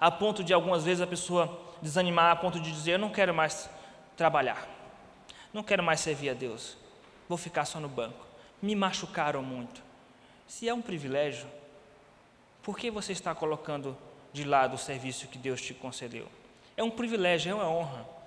a 0.00 0.08
ponto 0.10 0.42
de 0.42 0.52
algumas 0.52 0.84
vezes 0.84 1.00
a 1.00 1.06
pessoa 1.06 1.60
desanimar, 1.80 2.32
a 2.32 2.36
ponto 2.36 2.60
de 2.60 2.72
dizer: 2.72 2.92
Eu 2.92 2.98
não 2.98 3.10
quero 3.10 3.32
mais 3.32 3.70
trabalhar, 4.16 4.68
não 5.52 5.62
quero 5.62 5.84
mais 5.84 6.00
servir 6.00 6.30
a 6.30 6.34
Deus, 6.34 6.76
vou 7.28 7.38
ficar 7.38 7.64
só 7.64 7.78
no 7.78 7.88
banco. 7.88 8.26
Me 8.60 8.76
machucaram 8.76 9.40
muito. 9.40 9.82
Se 10.48 10.68
é 10.68 10.74
um 10.74 10.82
privilégio, 10.82 11.46
por 12.60 12.76
que 12.76 12.90
você 12.90 13.12
está 13.12 13.32
colocando 13.34 13.96
de 14.32 14.42
lado 14.42 14.74
o 14.74 14.78
serviço 14.78 15.28
que 15.28 15.38
Deus 15.38 15.60
te 15.60 15.72
concedeu? 15.72 16.26
É 16.76 16.82
um 16.82 16.90
privilégio, 16.90 17.52
é 17.52 17.54
uma 17.54 17.68
honra. 17.68 18.21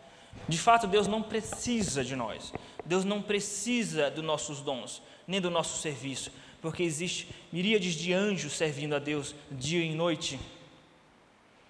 De 0.48 0.58
fato, 0.58 0.88
Deus 0.88 1.08
não 1.08 1.22
precisa 1.22 2.04
de 2.04 2.16
nós. 2.16 2.54
Deus 2.86 3.04
não 3.04 3.22
precisa 3.22 4.12
dos 4.12 4.24
nossos 4.24 4.62
dons, 4.62 5.02
nem 5.28 5.42
do 5.42 5.50
nosso 5.50 5.80
serviço 5.80 6.32
porque 6.66 6.82
existe 6.82 7.30
miríades 7.52 7.94
de 7.94 8.12
anjos 8.12 8.54
servindo 8.54 8.96
a 8.96 9.00
Deus 9.00 9.36
dia 9.52 9.86
e 9.86 9.94
noite. 9.94 10.40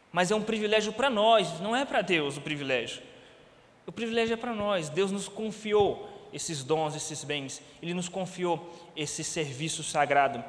Mas 0.09 0.31
é 0.31 0.35
um 0.35 0.41
privilégio 0.41 0.93
para 0.93 1.09
nós, 1.09 1.59
não 1.59 1.75
é 1.75 1.83
para 1.83 2.01
Deus 2.01 2.37
o 2.37 2.41
privilégio. 2.41 3.01
O 3.85 3.91
privilégio 3.91 4.35
é 4.35 4.37
para 4.37 4.53
nós. 4.53 4.87
Deus 4.87 5.11
nos 5.11 5.27
confiou 5.27 6.29
esses 6.31 6.63
dons, 6.63 6.95
esses 6.95 7.25
bens. 7.25 7.61
Ele 7.81 7.93
nos 7.93 8.07
confiou 8.07 8.73
esse 8.95 9.21
serviço 9.21 9.83
sagrado. 9.83 10.41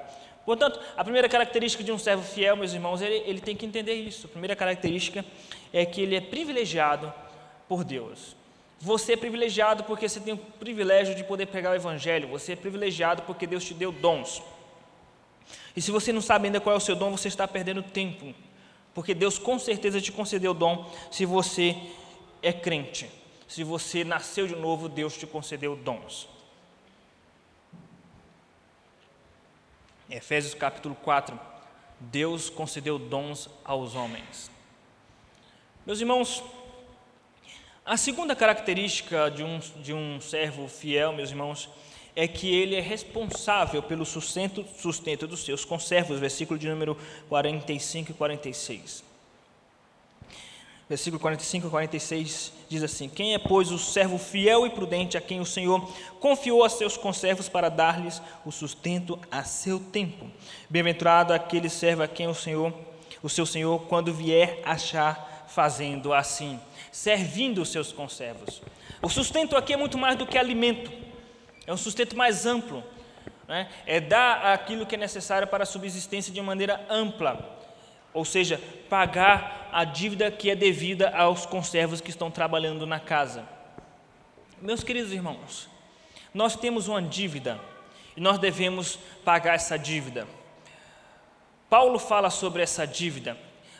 Portanto, 0.44 0.78
a 0.96 1.02
primeira 1.02 1.28
característica 1.28 1.82
de 1.82 1.90
um 1.90 1.98
servo 1.98 2.22
fiel, 2.22 2.56
meus 2.56 2.72
irmãos, 2.72 3.02
ele, 3.02 3.16
ele 3.28 3.40
tem 3.40 3.56
que 3.56 3.66
entender 3.66 3.94
isso. 3.94 4.28
A 4.28 4.30
primeira 4.30 4.54
característica 4.54 5.24
é 5.72 5.84
que 5.84 6.00
ele 6.00 6.14
é 6.14 6.20
privilegiado 6.20 7.12
por 7.68 7.84
Deus. 7.84 8.36
Você 8.80 9.14
é 9.14 9.16
privilegiado 9.16 9.84
porque 9.84 10.08
você 10.08 10.20
tem 10.20 10.34
o 10.34 10.38
privilégio 10.38 11.14
de 11.14 11.24
poder 11.24 11.46
pregar 11.46 11.72
o 11.72 11.76
Evangelho. 11.76 12.28
Você 12.28 12.52
é 12.52 12.56
privilegiado 12.56 13.22
porque 13.22 13.46
Deus 13.46 13.64
te 13.64 13.74
deu 13.74 13.90
dons. 13.90 14.42
E 15.74 15.80
se 15.80 15.90
você 15.90 16.12
não 16.12 16.20
sabe 16.20 16.46
ainda 16.46 16.60
qual 16.60 16.74
é 16.74 16.76
o 16.76 16.80
seu 16.80 16.94
dom, 16.94 17.10
você 17.10 17.28
está 17.28 17.46
perdendo 17.48 17.82
tempo. 17.82 18.34
Porque 18.94 19.14
Deus 19.14 19.38
com 19.38 19.58
certeza 19.58 20.00
te 20.00 20.12
concedeu 20.12 20.52
o 20.52 20.54
dom 20.54 20.90
se 21.10 21.24
você 21.24 21.76
é 22.42 22.52
crente. 22.52 23.10
Se 23.48 23.62
você 23.62 24.04
nasceu 24.04 24.46
de 24.46 24.56
novo, 24.56 24.88
Deus 24.88 25.16
te 25.16 25.26
concedeu 25.26 25.76
dons. 25.76 26.28
Efésios 30.10 30.54
capítulo 30.54 30.94
4. 30.96 31.38
Deus 31.98 32.50
concedeu 32.50 32.98
dons 32.98 33.48
aos 33.64 33.94
homens. 33.94 34.50
Meus 35.84 36.00
irmãos, 36.00 36.42
a 37.86 37.96
segunda 37.96 38.34
característica 38.34 39.30
de 39.30 39.44
um, 39.44 39.60
de 39.80 39.94
um 39.94 40.20
servo 40.20 40.66
fiel, 40.66 41.12
meus 41.12 41.30
irmãos, 41.30 41.70
é 42.16 42.26
que 42.26 42.52
ele 42.52 42.74
é 42.74 42.80
responsável 42.80 43.80
pelo 43.80 44.04
sustento, 44.04 44.64
sustento 44.76 45.24
dos 45.24 45.44
seus 45.44 45.64
conservos, 45.64 46.18
versículo 46.18 46.58
de 46.58 46.68
número 46.68 46.98
45 47.28 48.10
e 48.10 48.14
46. 48.14 49.04
Versículo 50.88 51.20
45 51.20 51.68
e 51.68 51.70
46 51.70 52.52
diz 52.68 52.82
assim: 52.82 53.08
Quem 53.08 53.34
é, 53.34 53.38
pois, 53.38 53.70
o 53.70 53.78
servo 53.78 54.18
fiel 54.18 54.66
e 54.66 54.70
prudente 54.70 55.16
a 55.16 55.20
quem 55.20 55.38
o 55.40 55.46
Senhor 55.46 55.88
confiou 56.18 56.64
a 56.64 56.68
seus 56.68 56.96
conservos 56.96 57.48
para 57.48 57.68
dar-lhes 57.68 58.20
o 58.44 58.50
sustento 58.50 59.16
a 59.30 59.44
seu 59.44 59.78
tempo? 59.78 60.28
Bem-aventurado 60.68 61.32
aquele 61.32 61.68
servo 61.68 62.02
a 62.02 62.08
quem 62.08 62.26
o 62.26 62.34
Senhor, 62.34 62.72
o 63.22 63.28
seu 63.28 63.46
Senhor, 63.46 63.80
quando 63.82 64.12
vier 64.12 64.60
achar 64.64 65.25
fazendo 65.46 66.12
assim 66.12 66.60
servindo 66.96 67.60
os 67.60 67.68
seus 67.68 67.92
conservos. 67.92 68.62
O 69.02 69.10
sustento 69.10 69.54
aqui 69.54 69.74
é 69.74 69.76
muito 69.76 69.98
mais 69.98 70.16
do 70.16 70.26
que 70.26 70.38
alimento, 70.38 70.90
é 71.66 71.72
um 71.72 71.76
sustento 71.76 72.16
mais 72.16 72.46
amplo, 72.46 72.82
né? 73.46 73.68
é 73.84 74.00
dar 74.00 74.54
aquilo 74.54 74.86
que 74.86 74.94
é 74.94 74.98
necessário 74.98 75.46
para 75.46 75.64
a 75.64 75.66
subsistência 75.66 76.32
de 76.32 76.40
maneira 76.40 76.86
ampla, 76.88 77.54
ou 78.14 78.24
seja, 78.24 78.58
pagar 78.88 79.68
a 79.70 79.84
dívida 79.84 80.30
que 80.30 80.50
é 80.50 80.56
devida 80.56 81.10
aos 81.10 81.44
conservos 81.44 82.00
que 82.00 82.08
estão 82.08 82.30
trabalhando 82.30 82.86
na 82.86 82.98
casa. 82.98 83.46
Meus 84.62 84.82
queridos 84.82 85.12
irmãos, 85.12 85.68
nós 86.32 86.56
temos 86.56 86.88
uma 86.88 87.02
dívida 87.02 87.60
e 88.16 88.20
nós 88.22 88.38
devemos 88.38 88.98
pagar 89.22 89.56
essa 89.56 89.78
dívida. 89.78 90.26
Paulo 91.68 91.98
fala 91.98 92.30
sobre 92.30 92.62
essa 92.62 92.86
dívida 92.86 93.36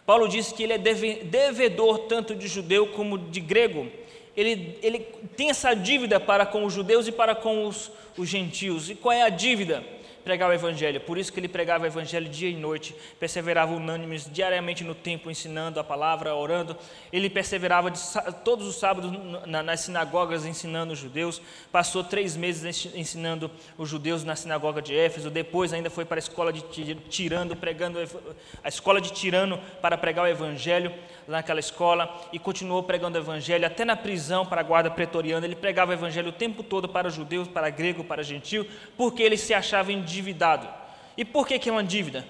Paulo 0.07 0.29
diz 0.29 0.53
que 0.53 0.63
ele 0.63 0.73
é 0.73 0.79
devedor 0.79 1.99
tanto 2.01 2.35
de 2.35 2.47
judeu 2.47 2.87
como 2.87 3.19
de 3.19 3.41
grego. 3.41 3.89
Ele, 4.37 4.79
ele 4.81 5.01
tem 5.37 5.51
essa 5.51 5.75
dívida 5.75 6.21
para 6.21 6.47
com 6.47 6.65
os 6.65 6.73
judeus 6.73 7.09
e 7.09 7.13
para 7.13 7.35
com 7.35 7.67
os, 7.67 7.91
os 8.17 8.29
gentios. 8.29 8.89
E 8.89 8.95
qual 8.95 9.13
é 9.13 9.23
a 9.23 9.29
dívida? 9.29 9.83
Pregar 10.27 10.51
o 10.51 10.53
Evangelho. 10.53 11.01
Por 11.01 11.17
isso 11.17 11.33
que 11.33 11.39
ele 11.39 11.47
pregava 11.47 11.85
o 11.85 11.87
Evangelho 11.87 12.29
dia 12.29 12.51
e 12.51 12.57
noite, 12.57 12.93
perseverava 13.21 13.73
unânimes 13.73 14.29
diariamente 14.29 14.83
no 14.83 14.93
templo, 14.93 15.31
ensinando 15.31 15.79
a 15.79 15.85
palavra, 15.85 16.35
orando. 16.35 16.77
Ele 17.13 17.31
perseverava 17.31 17.93
de, 17.93 18.01
todos 18.45 18.67
os 18.67 18.75
sábados 18.75 19.13
na, 19.47 19.63
nas 19.63 19.81
sinagogas, 19.83 20.45
ensinando 20.45 20.95
os 20.95 20.99
judeus. 20.99 21.41
Passou 21.71 22.03
três 22.03 22.37
meses 22.37 22.93
ensinando 22.93 23.49
os 23.79 23.89
judeus 23.89 24.25
na 24.25 24.35
sinagoga 24.35 24.83
de 24.83 24.97
Éfeso. 24.97 25.31
Depois 25.31 25.73
ainda 25.73 25.91
foi 25.91 26.05
para 26.05 26.19
a 26.19 26.19
escola 26.19 26.53
de 26.53 26.63
Tirano, 27.09 27.55
pregando 27.55 27.97
a 28.65 28.69
escola 28.69 29.01
de 29.01 29.13
Tirano 29.13 29.61
para 29.81 29.97
pregar 29.97 30.25
o 30.25 30.29
Evangelho 30.29 30.93
naquela 31.29 31.61
escola 31.61 32.29
e 32.33 32.39
continuou 32.39 32.83
pregando 32.83 33.17
o 33.17 33.21
Evangelho 33.23 33.65
até 33.65 33.85
na 33.85 33.95
prisão 33.95 34.45
para 34.45 34.61
a 34.61 34.65
guarda 34.65 34.91
pretoriana. 34.91 35.47
Ele 35.47 35.55
pregava 35.55 35.93
o 35.93 35.95
Evangelho 35.95 36.31
o 36.31 36.33
tempo 36.33 36.65
todo 36.65 36.89
para 36.89 37.09
judeus, 37.11 37.47
para 37.47 37.71
grego, 37.71 38.03
para 38.03 38.25
gentil, 38.25 38.67
porque 38.97 39.23
ele 39.23 39.37
se 39.37 39.55
achava 39.55 39.93
indigno 39.93 40.16
endividado. 40.17 40.67
E 41.17 41.25
por 41.25 41.47
que, 41.47 41.59
que 41.59 41.69
é 41.69 41.73
uma 41.73 41.85
dívida? 41.85 42.27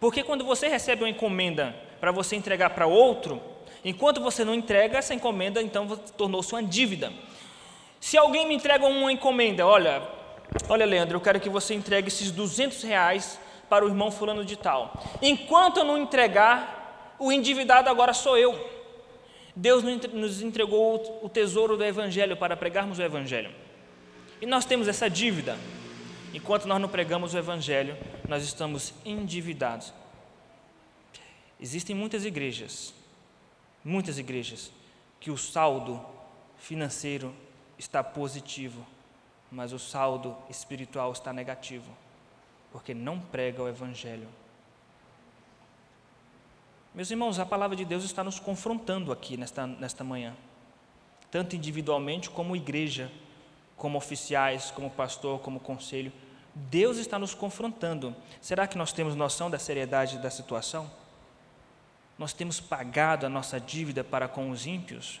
Porque 0.00 0.22
quando 0.22 0.44
você 0.44 0.68
recebe 0.68 1.02
uma 1.04 1.10
encomenda 1.10 1.74
para 2.00 2.10
você 2.10 2.36
entregar 2.36 2.70
para 2.70 2.86
outro, 2.86 3.40
enquanto 3.84 4.20
você 4.20 4.44
não 4.44 4.54
entrega 4.54 4.98
essa 4.98 5.14
encomenda, 5.14 5.62
então 5.62 5.86
tornou-se 6.16 6.52
uma 6.52 6.62
dívida. 6.62 7.12
Se 8.00 8.16
alguém 8.16 8.46
me 8.46 8.54
entrega 8.54 8.86
uma 8.86 9.12
encomenda, 9.12 9.66
olha, 9.66 10.02
olha 10.68 10.86
Leandro, 10.86 11.16
eu 11.16 11.20
quero 11.20 11.40
que 11.40 11.48
você 11.48 11.74
entregue 11.74 12.08
esses 12.08 12.30
200 12.30 12.82
reais 12.82 13.40
para 13.68 13.84
o 13.84 13.88
irmão 13.88 14.10
fulano 14.10 14.44
de 14.44 14.56
tal. 14.56 14.92
Enquanto 15.20 15.78
eu 15.78 15.84
não 15.84 15.98
entregar, 15.98 17.14
o 17.18 17.32
endividado 17.32 17.88
agora 17.88 18.12
sou 18.12 18.38
eu. 18.38 18.58
Deus 19.54 19.82
nos 19.82 20.40
entregou 20.40 21.20
o 21.20 21.28
tesouro 21.28 21.76
do 21.76 21.84
Evangelho 21.84 22.36
para 22.36 22.56
pregarmos 22.56 23.00
o 23.00 23.02
Evangelho. 23.02 23.50
E 24.40 24.46
nós 24.46 24.64
temos 24.64 24.86
essa 24.86 25.10
dívida. 25.10 25.58
Enquanto 26.34 26.66
nós 26.66 26.80
não 26.80 26.88
pregamos 26.88 27.34
o 27.34 27.38
Evangelho, 27.38 27.96
nós 28.28 28.42
estamos 28.42 28.92
endividados. 29.04 29.92
Existem 31.60 31.96
muitas 31.96 32.24
igrejas, 32.24 32.94
muitas 33.84 34.18
igrejas, 34.18 34.70
que 35.18 35.30
o 35.30 35.36
saldo 35.36 36.04
financeiro 36.58 37.34
está 37.78 38.04
positivo, 38.04 38.86
mas 39.50 39.72
o 39.72 39.78
saldo 39.78 40.36
espiritual 40.50 41.12
está 41.12 41.32
negativo, 41.32 41.90
porque 42.70 42.92
não 42.92 43.18
prega 43.18 43.62
o 43.62 43.68
Evangelho. 43.68 44.28
Meus 46.94 47.10
irmãos, 47.10 47.38
a 47.38 47.46
palavra 47.46 47.76
de 47.76 47.84
Deus 47.84 48.04
está 48.04 48.22
nos 48.22 48.38
confrontando 48.38 49.12
aqui 49.12 49.36
nesta, 49.36 49.66
nesta 49.66 50.04
manhã, 50.04 50.36
tanto 51.30 51.56
individualmente 51.56 52.28
como 52.28 52.56
igreja, 52.56 53.10
como 53.78 53.96
oficiais, 53.96 54.70
como 54.70 54.90
pastor, 54.90 55.38
como 55.40 55.60
conselho. 55.60 56.12
Deus 56.54 56.98
está 56.98 57.18
nos 57.18 57.32
confrontando. 57.32 58.14
Será 58.40 58.66
que 58.66 58.76
nós 58.76 58.92
temos 58.92 59.14
noção 59.14 59.48
da 59.48 59.58
seriedade 59.58 60.18
da 60.18 60.28
situação? 60.28 60.90
Nós 62.18 62.32
temos 62.32 62.60
pagado 62.60 63.24
a 63.24 63.28
nossa 63.28 63.60
dívida 63.60 64.02
para 64.02 64.26
com 64.26 64.50
os 64.50 64.66
ímpios? 64.66 65.20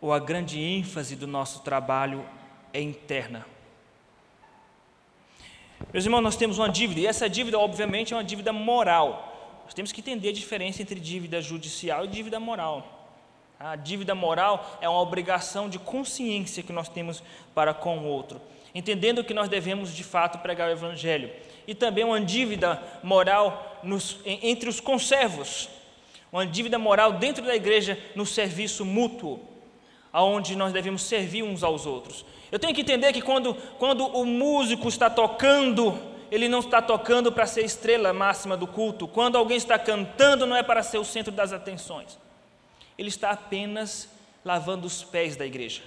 Ou 0.00 0.12
a 0.12 0.20
grande 0.20 0.60
ênfase 0.60 1.16
do 1.16 1.26
nosso 1.26 1.60
trabalho 1.60 2.24
é 2.72 2.80
interna? 2.80 3.44
Meus 5.92 6.04
irmãos, 6.04 6.20
nós 6.20 6.36
temos 6.36 6.58
uma 6.58 6.68
dívida, 6.68 7.00
e 7.00 7.06
essa 7.06 7.28
dívida, 7.28 7.58
obviamente, 7.58 8.12
é 8.12 8.16
uma 8.16 8.22
dívida 8.22 8.52
moral. 8.52 9.60
Nós 9.64 9.74
temos 9.74 9.90
que 9.90 10.00
entender 10.00 10.28
a 10.28 10.32
diferença 10.32 10.80
entre 10.80 11.00
dívida 11.00 11.42
judicial 11.42 12.04
e 12.04 12.08
dívida 12.08 12.38
moral. 12.38 13.01
A 13.64 13.76
dívida 13.76 14.12
moral 14.12 14.76
é 14.80 14.88
uma 14.88 15.00
obrigação 15.00 15.68
de 15.68 15.78
consciência 15.78 16.64
que 16.64 16.72
nós 16.72 16.88
temos 16.88 17.22
para 17.54 17.72
com 17.72 17.98
o 17.98 18.06
outro, 18.06 18.40
entendendo 18.74 19.22
que 19.22 19.32
nós 19.32 19.48
devemos 19.48 19.94
de 19.94 20.02
fato 20.02 20.38
pregar 20.40 20.68
o 20.68 20.72
Evangelho. 20.72 21.30
E 21.64 21.72
também 21.72 22.02
uma 22.02 22.20
dívida 22.20 22.82
moral 23.04 23.78
nos, 23.84 24.18
entre 24.24 24.68
os 24.68 24.80
conservos, 24.80 25.68
uma 26.32 26.44
dívida 26.44 26.76
moral 26.76 27.12
dentro 27.12 27.44
da 27.44 27.54
igreja 27.54 27.96
no 28.16 28.26
serviço 28.26 28.84
mútuo, 28.84 29.38
aonde 30.12 30.56
nós 30.56 30.72
devemos 30.72 31.02
servir 31.02 31.44
uns 31.44 31.62
aos 31.62 31.86
outros. 31.86 32.24
Eu 32.50 32.58
tenho 32.58 32.74
que 32.74 32.80
entender 32.80 33.12
que 33.12 33.22
quando, 33.22 33.54
quando 33.78 34.04
o 34.06 34.26
músico 34.26 34.88
está 34.88 35.08
tocando 35.08 36.10
ele 36.32 36.48
não 36.48 36.60
está 36.60 36.80
tocando 36.80 37.30
para 37.30 37.46
ser 37.46 37.62
estrela 37.62 38.10
máxima 38.10 38.56
do 38.56 38.66
culto. 38.66 39.06
Quando 39.06 39.36
alguém 39.36 39.58
está 39.58 39.78
cantando, 39.78 40.46
não 40.46 40.56
é 40.56 40.62
para 40.62 40.82
ser 40.82 40.96
o 40.96 41.04
centro 41.04 41.30
das 41.30 41.52
atenções. 41.52 42.18
Ele 42.98 43.08
está 43.08 43.30
apenas 43.30 44.08
lavando 44.44 44.86
os 44.86 45.02
pés 45.02 45.36
da 45.36 45.46
igreja, 45.46 45.82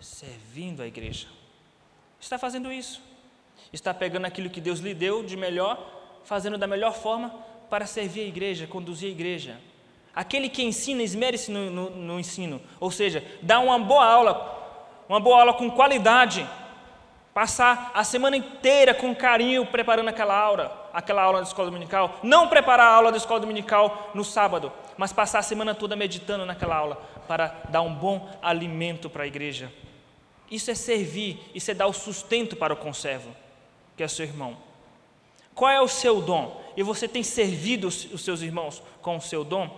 servindo 0.00 0.82
a 0.82 0.86
igreja. 0.86 1.26
Está 2.20 2.38
fazendo 2.38 2.72
isso. 2.72 3.02
Está 3.72 3.92
pegando 3.92 4.26
aquilo 4.26 4.50
que 4.50 4.60
Deus 4.60 4.80
lhe 4.80 4.94
deu 4.94 5.22
de 5.22 5.36
melhor, 5.36 6.20
fazendo 6.24 6.58
da 6.58 6.66
melhor 6.66 6.94
forma 6.94 7.30
para 7.68 7.86
servir 7.86 8.22
a 8.22 8.26
igreja, 8.26 8.66
conduzir 8.66 9.08
a 9.08 9.12
igreja. 9.12 9.60
Aquele 10.14 10.48
que 10.48 10.62
ensina, 10.62 11.02
esmere-se 11.02 11.50
no, 11.50 11.70
no, 11.70 11.90
no 11.90 12.20
ensino, 12.20 12.60
ou 12.80 12.90
seja, 12.90 13.22
dá 13.42 13.60
uma 13.60 13.78
boa 13.78 14.04
aula, 14.04 15.04
uma 15.08 15.20
boa 15.20 15.40
aula 15.40 15.54
com 15.54 15.70
qualidade, 15.70 16.48
Passar 17.36 17.90
a 17.92 18.02
semana 18.02 18.34
inteira 18.34 18.94
com 18.94 19.14
carinho 19.14 19.66
preparando 19.66 20.08
aquela 20.08 20.34
aula, 20.34 20.88
aquela 20.90 21.22
aula 21.22 21.40
da 21.40 21.46
escola 21.46 21.68
dominical. 21.68 22.18
Não 22.22 22.48
preparar 22.48 22.86
a 22.86 22.94
aula 22.94 23.10
da 23.10 23.18
escola 23.18 23.40
dominical 23.40 24.10
no 24.14 24.24
sábado, 24.24 24.72
mas 24.96 25.12
passar 25.12 25.40
a 25.40 25.42
semana 25.42 25.74
toda 25.74 25.94
meditando 25.94 26.46
naquela 26.46 26.74
aula 26.74 26.96
para 27.28 27.48
dar 27.68 27.82
um 27.82 27.92
bom 27.92 28.26
alimento 28.40 29.10
para 29.10 29.24
a 29.24 29.26
igreja. 29.26 29.70
Isso 30.50 30.70
é 30.70 30.74
servir, 30.74 31.38
isso 31.54 31.70
é 31.70 31.74
dar 31.74 31.86
o 31.88 31.92
sustento 31.92 32.56
para 32.56 32.72
o 32.72 32.76
conservo, 32.78 33.36
que 33.98 34.02
é 34.02 34.08
seu 34.08 34.24
irmão. 34.24 34.56
Qual 35.54 35.70
é 35.70 35.78
o 35.78 35.88
seu 35.88 36.22
dom? 36.22 36.58
E 36.74 36.82
você 36.82 37.06
tem 37.06 37.22
servido 37.22 37.88
os 37.88 38.24
seus 38.24 38.40
irmãos 38.40 38.82
com 39.02 39.14
o 39.18 39.20
seu 39.20 39.44
dom? 39.44 39.68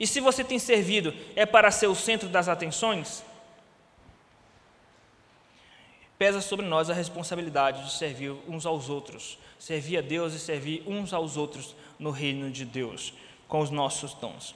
E 0.00 0.04
se 0.04 0.18
você 0.18 0.42
tem 0.42 0.58
servido, 0.58 1.14
é 1.36 1.46
para 1.46 1.70
ser 1.70 1.86
o 1.86 1.94
centro 1.94 2.28
das 2.28 2.48
atenções? 2.48 3.22
Pesa 6.18 6.40
sobre 6.40 6.66
nós 6.66 6.90
a 6.90 6.94
responsabilidade 6.94 7.84
de 7.84 7.92
servir 7.92 8.34
uns 8.48 8.66
aos 8.66 8.90
outros, 8.90 9.38
servir 9.58 9.98
a 9.98 10.00
Deus 10.00 10.34
e 10.34 10.38
servir 10.38 10.82
uns 10.86 11.12
aos 11.12 11.36
outros 11.36 11.76
no 11.98 12.10
reino 12.10 12.50
de 12.50 12.64
Deus, 12.64 13.14
com 13.46 13.60
os 13.60 13.70
nossos 13.70 14.14
dons. 14.14 14.54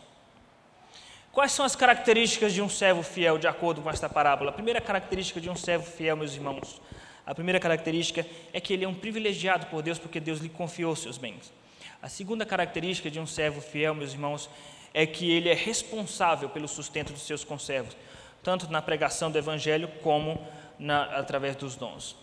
Quais 1.31 1.53
são 1.53 1.65
as 1.65 1.77
características 1.77 2.53
de 2.53 2.61
um 2.61 2.69
servo 2.69 3.03
fiel, 3.03 3.39
de 3.39 3.47
acordo 3.47 3.81
com 3.81 3.89
esta 3.89 4.09
parábola? 4.09 4.51
A 4.51 4.53
primeira 4.53 4.81
característica 4.81 5.41
de 5.41 5.49
um 5.49 5.57
servo 5.57 5.87
fiel, 5.87 6.17
meus 6.17 6.35
irmãos, 6.35 6.81
a 7.25 7.35
primeira 7.35 7.61
característica 7.61 8.27
é 8.53 8.61
que 8.61 8.73
ele 8.73 8.85
é 8.85 8.89
um 8.89 8.95
privilegiado 8.95 9.67
por 9.67 9.81
Deus 9.83 9.99
porque 9.99 10.19
Deus 10.19 10.41
lhe 10.41 10.49
confiou 10.49 10.95
seus 10.97 11.17
bens. 11.17 11.53
A 12.03 12.09
segunda 12.09 12.45
característica 12.45 13.09
de 13.09 13.21
um 13.21 13.27
servo 13.27 13.61
fiel, 13.61 13.95
meus 13.95 14.13
irmãos, 14.13 14.51
é 14.93 15.07
que 15.07 15.31
ele 15.31 15.49
é 15.49 15.55
responsável 15.55 16.49
pelo 16.49 16.67
sustento 16.67 17.13
dos 17.13 17.23
seus 17.23 17.45
conservos, 17.45 17.97
tanto 18.43 18.71
na 18.71 18.83
pregação 18.83 19.31
do 19.31 19.39
evangelho 19.39 19.89
como 20.03 20.45
na, 20.83 21.05
através 21.17 21.55
dos 21.55 21.77
dons. 21.77 22.17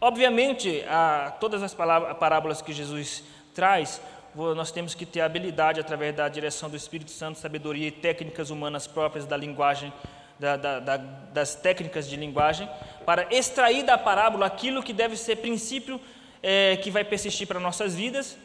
Obviamente, 0.00 0.84
a, 0.88 1.32
todas 1.40 1.62
as 1.62 1.74
parábolas 1.74 2.60
que 2.60 2.72
Jesus 2.72 3.24
traz, 3.54 4.00
nós 4.34 4.70
temos 4.70 4.94
que 4.94 5.06
ter 5.06 5.20
habilidade 5.20 5.80
através 5.80 6.14
da 6.14 6.28
direção 6.28 6.68
do 6.68 6.76
Espírito 6.76 7.10
Santo, 7.10 7.38
sabedoria 7.38 7.88
e 7.88 7.90
técnicas 7.90 8.50
humanas 8.50 8.86
próprias 8.86 9.26
da 9.26 9.36
linguagem, 9.36 9.92
da, 10.38 10.56
da, 10.56 10.80
da, 10.80 10.96
das 10.96 11.54
técnicas 11.54 12.08
de 12.08 12.16
linguagem, 12.16 12.68
para 13.06 13.26
extrair 13.34 13.84
da 13.84 13.96
parábola 13.96 14.46
aquilo 14.46 14.82
que 14.82 14.92
deve 14.92 15.16
ser 15.16 15.36
princípio 15.36 16.00
é, 16.42 16.76
que 16.76 16.90
vai 16.90 17.04
persistir 17.04 17.46
para 17.46 17.60
nossas 17.60 17.94
vidas 17.94 18.36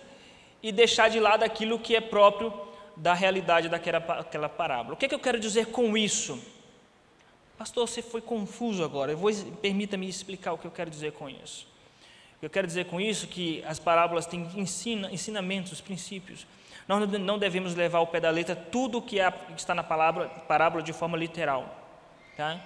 e 0.61 0.71
deixar 0.71 1.09
de 1.09 1.19
lado 1.19 1.43
aquilo 1.43 1.79
que 1.79 1.95
é 1.95 2.01
próprio 2.01 2.53
da 2.95 3.13
realidade 3.13 3.69
daquela 3.69 3.97
aquela 3.97 4.49
parábola. 4.49 4.93
O 4.93 4.97
que, 4.97 5.05
é 5.05 5.09
que 5.09 5.15
eu 5.15 5.19
quero 5.19 5.39
dizer 5.39 5.67
com 5.67 5.97
isso? 5.97 6.39
Pastor, 7.57 7.87
você 7.87 8.01
foi 8.01 8.21
confuso 8.21 8.83
agora. 8.83 9.17
Permita-me 9.61 10.07
explicar 10.07 10.53
o 10.53 10.57
que 10.57 10.65
eu 10.67 10.71
quero 10.71 10.89
dizer 10.89 11.13
com 11.13 11.27
isso. 11.29 11.67
Eu 12.39 12.49
quero 12.49 12.67
dizer 12.67 12.85
com 12.85 13.01
isso 13.01 13.25
que 13.27 13.63
as 13.65 13.79
parábolas 13.79 14.27
têm 14.27 14.47
ensina, 14.55 15.11
ensinamentos, 15.11 15.81
princípios. 15.81 16.45
Nós 16.87 17.09
não 17.19 17.39
devemos 17.39 17.73
levar 17.73 17.97
ao 17.97 18.07
pé 18.07 18.19
da 18.19 18.29
letra 18.29 18.55
tudo 18.55 18.99
é, 18.99 19.31
que 19.31 19.59
está 19.59 19.73
na 19.73 19.83
parábola, 19.83 20.27
parábola 20.47 20.83
de 20.83 20.93
forma 20.93 21.17
literal. 21.17 21.75
Tá? 22.37 22.61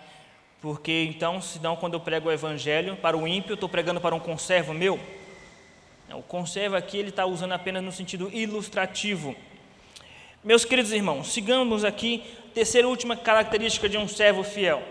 Porque 0.62 1.06
então, 1.10 1.42
senão, 1.42 1.78
quando 1.78 1.94
eu 1.94 2.00
prego 2.02 2.28
o 2.28 2.32
evangelho 2.32 2.98
para 2.98 3.18
o 3.18 3.26
ímpio, 3.26 3.52
eu 3.52 3.56
estou 3.56 3.70
pregando 3.70 4.02
para 4.02 4.14
um 4.14 4.20
conservo 4.20 4.74
meu. 4.74 5.00
O 6.14 6.22
conservo 6.22 6.76
aqui 6.76 6.98
ele 6.98 7.10
está 7.10 7.26
usando 7.26 7.54
apenas 7.54 7.82
no 7.82 7.92
sentido 7.92 8.30
ilustrativo. 8.32 9.34
Meus 10.44 10.66
queridos 10.66 10.92
irmãos, 10.92 11.32
sigamos 11.32 11.84
aqui 11.84 12.24
terceira 12.52 12.88
e 12.88 12.90
última 12.90 13.16
característica 13.16 13.88
de 13.88 13.96
um 13.96 14.08
servo 14.08 14.44
fiel. 14.44 14.82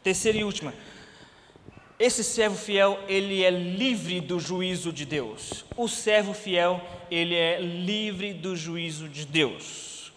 Terceira 0.00 0.38
e 0.38 0.44
última. 0.44 0.72
Esse 1.98 2.22
servo 2.22 2.56
fiel, 2.56 3.00
ele 3.08 3.42
é 3.42 3.50
livre 3.50 4.20
do 4.20 4.38
juízo 4.38 4.92
de 4.92 5.04
Deus. 5.04 5.64
O 5.76 5.88
servo 5.88 6.32
fiel, 6.32 6.80
ele 7.10 7.34
é 7.34 7.58
livre 7.60 8.32
do 8.32 8.54
juízo 8.54 9.08
de 9.08 9.26
Deus. 9.26 10.12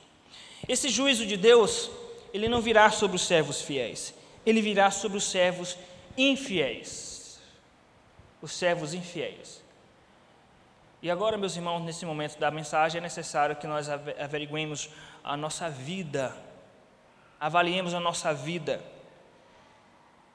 Esse 0.68 0.90
juízo 0.90 1.26
de 1.26 1.36
Deus, 1.36 1.90
ele 2.32 2.48
não 2.48 2.62
virá 2.62 2.92
sobre 2.92 3.16
os 3.16 3.26
servos 3.26 3.60
fiéis, 3.60 4.14
ele 4.46 4.62
virá 4.62 4.92
sobre 4.92 5.18
os 5.18 5.24
servos 5.24 5.76
infiéis. 6.16 7.40
Os 8.40 8.52
servos 8.52 8.94
infiéis. 8.94 9.59
E 11.02 11.10
agora, 11.10 11.38
meus 11.38 11.56
irmãos, 11.56 11.80
nesse 11.80 12.06
momento 12.06 12.38
da 12.38 12.52
mensagem, 12.52 13.00
é 13.00 13.02
necessário 13.02 13.56
que 13.56 13.66
nós 13.66 13.88
averiguemos 13.90 14.90
a 15.24 15.38
nossa 15.38 15.70
vida, 15.70 16.36
avaliemos 17.40 17.94
a 17.94 18.00
nossa 18.00 18.34
vida. 18.34 18.84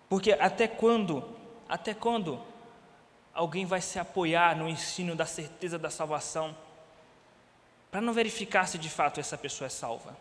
Porque 0.08 0.32
até 0.32 0.66
quando, 0.66 1.22
até 1.68 1.92
quando 1.92 2.40
alguém 3.34 3.66
vai 3.66 3.80
se 3.80 3.98
apoiar 3.98 4.56
no 4.56 4.68
ensino 4.68 5.14
da 5.14 5.26
certeza 5.26 5.78
da 5.78 5.90
salvação, 5.90 6.56
para 7.90 8.00
não 8.00 8.12
verificar 8.12 8.66
se 8.66 8.78
de 8.78 8.88
fato 8.88 9.20
essa 9.20 9.36
pessoa 9.36 9.66
é 9.66 9.70
salva? 9.70 10.16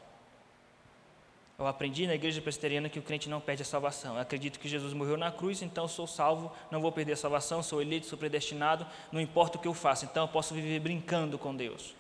Eu 1.57 1.67
aprendi 1.67 2.07
na 2.07 2.15
igreja 2.15 2.41
presbiteriana 2.41 2.89
que 2.89 2.97
o 2.97 3.01
crente 3.01 3.29
não 3.29 3.39
perde 3.39 3.61
a 3.61 3.65
salvação. 3.65 4.15
Eu 4.15 4.21
acredito 4.21 4.59
que 4.59 4.67
Jesus 4.67 4.91
morreu 4.93 5.15
na 5.15 5.31
cruz, 5.31 5.61
então 5.61 5.87
sou 5.87 6.07
salvo, 6.07 6.51
não 6.71 6.81
vou 6.81 6.91
perder 6.91 7.13
a 7.13 7.17
salvação, 7.17 7.61
sou 7.61 7.81
eleito, 7.81 8.07
sou 8.07 8.17
predestinado, 8.17 8.87
não 9.11 9.21
importa 9.21 9.57
o 9.57 9.61
que 9.61 9.67
eu 9.67 9.73
faça, 9.73 10.05
então 10.05 10.23
eu 10.23 10.27
posso 10.27 10.53
viver 10.53 10.79
brincando 10.79 11.37
com 11.37 11.55
Deus. 11.55 11.93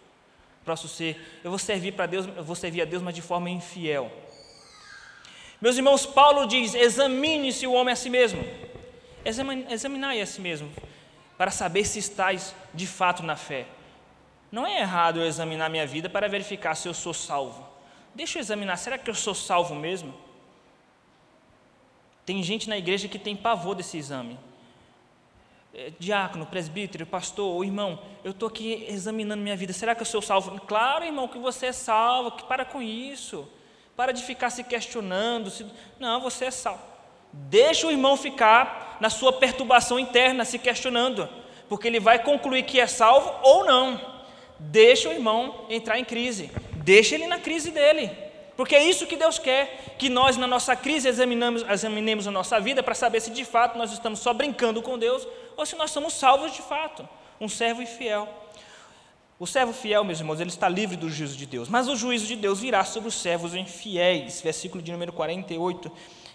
Posso 0.65 0.87
ser, 0.87 1.39
eu 1.43 1.51
vou 1.51 1.59
servir 1.59 1.91
para 1.91 2.05
Deus, 2.05 2.25
eu 2.25 2.43
vou 2.43 2.55
servir 2.55 2.81
a 2.81 2.85
Deus, 2.85 3.03
mas 3.03 3.13
de 3.13 3.21
forma 3.21 3.49
infiel. 3.49 4.11
Meus 5.61 5.77
irmãos, 5.77 6.05
Paulo 6.05 6.47
diz: 6.47 6.73
examine-se 6.73 7.67
o 7.67 7.73
homem 7.73 7.93
a 7.93 7.95
si 7.95 8.09
mesmo. 8.09 8.43
Examinai 9.23 10.19
a 10.19 10.25
si 10.25 10.41
mesmo, 10.41 10.69
para 11.37 11.51
saber 11.51 11.85
se 11.85 11.99
estáis 11.99 12.53
de 12.73 12.85
fato 12.85 13.23
na 13.23 13.35
fé. 13.35 13.65
Não 14.51 14.67
é 14.67 14.81
errado 14.81 15.19
eu 15.19 15.25
examinar 15.25 15.69
minha 15.69 15.87
vida 15.87 16.09
para 16.09 16.27
verificar 16.27 16.75
se 16.75 16.87
eu 16.87 16.93
sou 16.93 17.13
salvo. 17.13 17.72
Deixa 18.15 18.37
eu 18.37 18.41
examinar, 18.41 18.77
será 18.77 18.97
que 18.97 19.09
eu 19.09 19.15
sou 19.15 19.33
salvo 19.33 19.73
mesmo? 19.73 20.13
Tem 22.25 22.41
gente 22.43 22.69
na 22.69 22.77
igreja 22.77 23.07
que 23.07 23.19
tem 23.19 23.35
pavor 23.35 23.75
desse 23.75 23.97
exame. 23.97 24.39
É, 25.73 25.91
diácono, 25.97 26.45
presbítero, 26.45 27.05
pastor, 27.05 27.55
ou 27.55 27.63
irmão, 27.63 27.99
eu 28.23 28.31
estou 28.31 28.47
aqui 28.47 28.85
examinando 28.87 29.41
minha 29.41 29.57
vida, 29.57 29.73
será 29.73 29.95
que 29.95 30.01
eu 30.01 30.05
sou 30.05 30.21
salvo? 30.21 30.61
Claro, 30.61 31.03
irmão, 31.03 31.27
que 31.27 31.39
você 31.39 31.67
é 31.67 31.71
salvo, 31.71 32.31
que 32.31 32.43
para 32.43 32.63
com 32.63 32.81
isso. 32.81 33.47
Para 33.95 34.11
de 34.11 34.23
ficar 34.23 34.51
se 34.51 34.63
questionando. 34.63 35.49
Se... 35.49 35.65
Não, 35.99 36.21
você 36.21 36.45
é 36.45 36.51
salvo. 36.51 36.81
Deixa 37.31 37.87
o 37.87 37.91
irmão 37.91 38.15
ficar 38.15 38.97
na 39.01 39.09
sua 39.09 39.33
perturbação 39.33 39.97
interna, 39.97 40.45
se 40.45 40.59
questionando, 40.59 41.27
porque 41.67 41.87
ele 41.87 41.99
vai 41.99 42.19
concluir 42.23 42.63
que 42.63 42.79
é 42.79 42.85
salvo 42.85 43.33
ou 43.41 43.65
não. 43.65 43.99
Deixa 44.59 45.09
o 45.09 45.11
irmão 45.11 45.65
entrar 45.69 45.97
em 45.97 46.05
crise. 46.05 46.51
Deixa 46.83 47.15
ele 47.15 47.27
na 47.27 47.39
crise 47.39 47.71
dele. 47.71 48.11
Porque 48.55 48.75
é 48.75 48.83
isso 48.83 49.07
que 49.07 49.15
Deus 49.15 49.39
quer, 49.39 49.95
que 49.97 50.09
nós 50.09 50.37
na 50.37 50.45
nossa 50.45 50.75
crise 50.75 51.07
examinamos, 51.07 51.63
examinemos 51.67 52.27
a 52.27 52.31
nossa 52.31 52.59
vida 52.59 52.83
para 52.83 52.93
saber 52.93 53.19
se 53.19 53.31
de 53.31 53.43
fato 53.43 53.77
nós 53.77 53.91
estamos 53.91 54.19
só 54.19 54.31
brincando 54.31 54.81
com 54.81 54.99
Deus 54.99 55.27
ou 55.57 55.65
se 55.65 55.75
nós 55.75 55.89
somos 55.89 56.13
salvos 56.13 56.53
de 56.53 56.61
fato, 56.61 57.07
um 57.41 57.49
servo 57.49 57.81
infiel. 57.81 58.27
O 59.39 59.47
servo 59.47 59.73
fiel, 59.73 60.03
meus 60.03 60.19
irmãos, 60.19 60.39
ele 60.39 60.51
está 60.51 60.69
livre 60.69 60.95
do 60.95 61.09
juízo 61.09 61.35
de 61.35 61.47
Deus, 61.47 61.67
mas 61.67 61.87
o 61.87 61.95
juízo 61.95 62.27
de 62.27 62.35
Deus 62.35 62.59
virá 62.59 62.83
sobre 62.83 63.09
os 63.09 63.15
servos 63.15 63.55
infiéis. 63.55 64.39
Versículo 64.41 64.83
de 64.83 64.91
número 64.91 65.11
48 65.11 65.91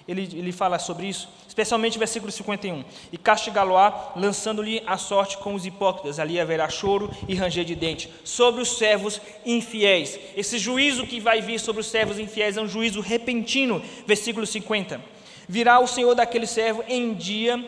ele, 0.09 0.23
ele 0.23 0.53
fala 0.53 0.79
sobre 0.79 1.07
isso, 1.07 1.29
especialmente 1.47 1.99
versículo 1.99 2.33
51. 2.33 2.83
E 3.12 3.18
castigá-lo-á, 3.18 4.12
lançando-lhe 4.16 4.83
a 4.87 4.97
sorte 4.97 5.37
com 5.37 5.53
os 5.53 5.66
hipócritas. 5.66 6.18
Ali 6.18 6.40
haverá 6.40 6.66
choro 6.71 7.11
e 7.29 7.35
ranger 7.35 7.62
de 7.62 7.75
dente. 7.75 8.11
Sobre 8.25 8.62
os 8.62 8.79
servos 8.79 9.21
infiéis. 9.44 10.18
Esse 10.35 10.57
juízo 10.59 11.07
que 11.07 11.21
vai 11.21 11.42
vir 11.42 11.61
sobre 11.61 11.83
os 11.83 11.88
servos 11.88 12.18
infiéis 12.18 12.57
é 12.57 12.62
um 12.62 12.66
juízo 12.66 13.03
repentino. 13.03 13.83
Versículo 14.07 14.47
50. 14.47 14.99
Virá 15.47 15.79
o 15.79 15.87
Senhor 15.87 16.14
daquele 16.14 16.47
servo 16.47 16.83
em 16.88 17.12
dia, 17.12 17.62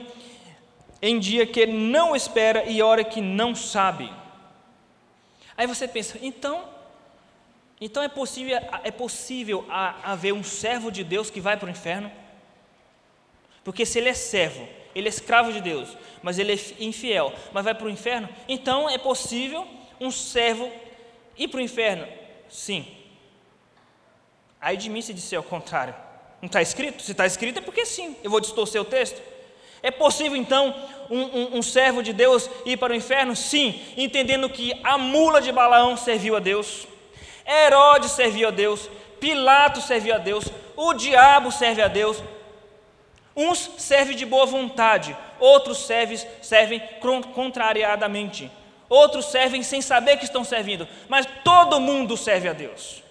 em 1.02 1.18
dia 1.18 1.46
que 1.46 1.66
não 1.66 2.16
espera 2.16 2.64
e 2.64 2.80
hora 2.80 3.04
que 3.04 3.20
não 3.20 3.54
sabe. 3.54 4.10
Aí 5.58 5.66
você 5.66 5.86
pensa, 5.86 6.18
então, 6.22 6.64
então 7.78 8.02
é 8.02 8.08
possível, 8.08 8.58
é 8.82 8.90
possível 8.90 9.66
haver 9.68 10.32
um 10.32 10.42
servo 10.42 10.90
de 10.90 11.04
Deus 11.04 11.28
que 11.28 11.38
vai 11.38 11.58
para 11.58 11.66
o 11.66 11.70
inferno? 11.70 12.10
Porque 13.64 13.84
se 13.84 13.98
ele 13.98 14.08
é 14.08 14.14
servo, 14.14 14.66
ele 14.94 15.08
é 15.08 15.10
escravo 15.10 15.52
de 15.52 15.60
Deus, 15.60 15.96
mas 16.22 16.38
ele 16.38 16.52
é 16.52 16.84
infiel, 16.84 17.32
mas 17.52 17.64
vai 17.64 17.74
para 17.74 17.86
o 17.86 17.90
inferno, 17.90 18.28
então 18.48 18.88
é 18.88 18.98
possível 18.98 19.66
um 20.00 20.10
servo 20.10 20.70
ir 21.36 21.48
para 21.48 21.58
o 21.58 21.62
inferno? 21.62 22.06
Sim. 22.48 22.86
Aí 24.60 24.76
de 24.76 24.90
mim 24.90 25.00
se 25.00 25.14
disser 25.14 25.38
ao 25.38 25.44
contrário. 25.44 25.94
Não 26.40 26.46
está 26.46 26.60
escrito? 26.60 27.02
Se 27.02 27.12
está 27.12 27.26
escrito 27.26 27.58
é 27.58 27.62
porque 27.62 27.84
sim. 27.86 28.16
Eu 28.22 28.30
vou 28.30 28.40
distorcer 28.40 28.80
o 28.80 28.84
texto. 28.84 29.20
É 29.82 29.90
possível 29.90 30.36
então 30.36 30.74
um, 31.08 31.20
um, 31.20 31.58
um, 31.58 31.62
servo 31.62 32.02
de 32.02 32.12
Deus 32.12 32.50
ir 32.66 32.76
para 32.76 32.92
o 32.92 32.96
inferno? 32.96 33.34
Sim, 33.34 33.80
entendendo 33.96 34.48
que 34.48 34.78
a 34.84 34.98
mula 34.98 35.40
de 35.40 35.50
Balaão 35.50 35.96
serviu 35.96 36.36
a 36.36 36.38
Deus, 36.38 36.86
Herodes 37.46 38.12
serviu 38.12 38.48
a 38.48 38.50
Deus, 38.50 38.90
Pilatos 39.18 39.84
serviu 39.84 40.14
a 40.14 40.18
Deus, 40.18 40.44
o 40.76 40.92
diabo 40.92 41.50
serve 41.50 41.80
a 41.80 41.88
Deus, 41.88 42.22
Uns 43.42 43.70
servem 43.78 44.14
de 44.14 44.26
boa 44.26 44.44
vontade, 44.44 45.16
outros 45.38 45.78
servem, 45.78 46.18
servem 46.42 46.78
contrariadamente, 47.34 48.50
outros 48.86 49.30
servem 49.30 49.62
sem 49.62 49.80
saber 49.80 50.18
que 50.18 50.26
estão 50.26 50.44
servindo, 50.44 50.86
mas 51.08 51.26
todo 51.42 51.80
mundo 51.80 52.18
serve 52.18 52.50
a 52.50 52.52
Deus. 52.52 53.02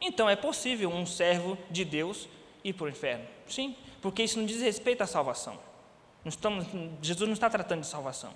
Então 0.00 0.30
é 0.30 0.34
possível 0.34 0.88
um 0.88 1.04
servo 1.04 1.58
de 1.70 1.84
Deus 1.84 2.26
ir 2.64 2.72
para 2.72 2.86
o 2.86 2.88
inferno? 2.88 3.26
Sim, 3.46 3.76
porque 4.00 4.22
isso 4.22 4.38
não 4.38 4.46
diz 4.46 4.62
respeito 4.62 5.02
à 5.02 5.06
salvação. 5.06 5.58
Não 6.24 6.30
estamos, 6.30 6.64
Jesus 7.02 7.28
não 7.28 7.34
está 7.34 7.50
tratando 7.50 7.82
de 7.82 7.86
salvação. 7.86 8.32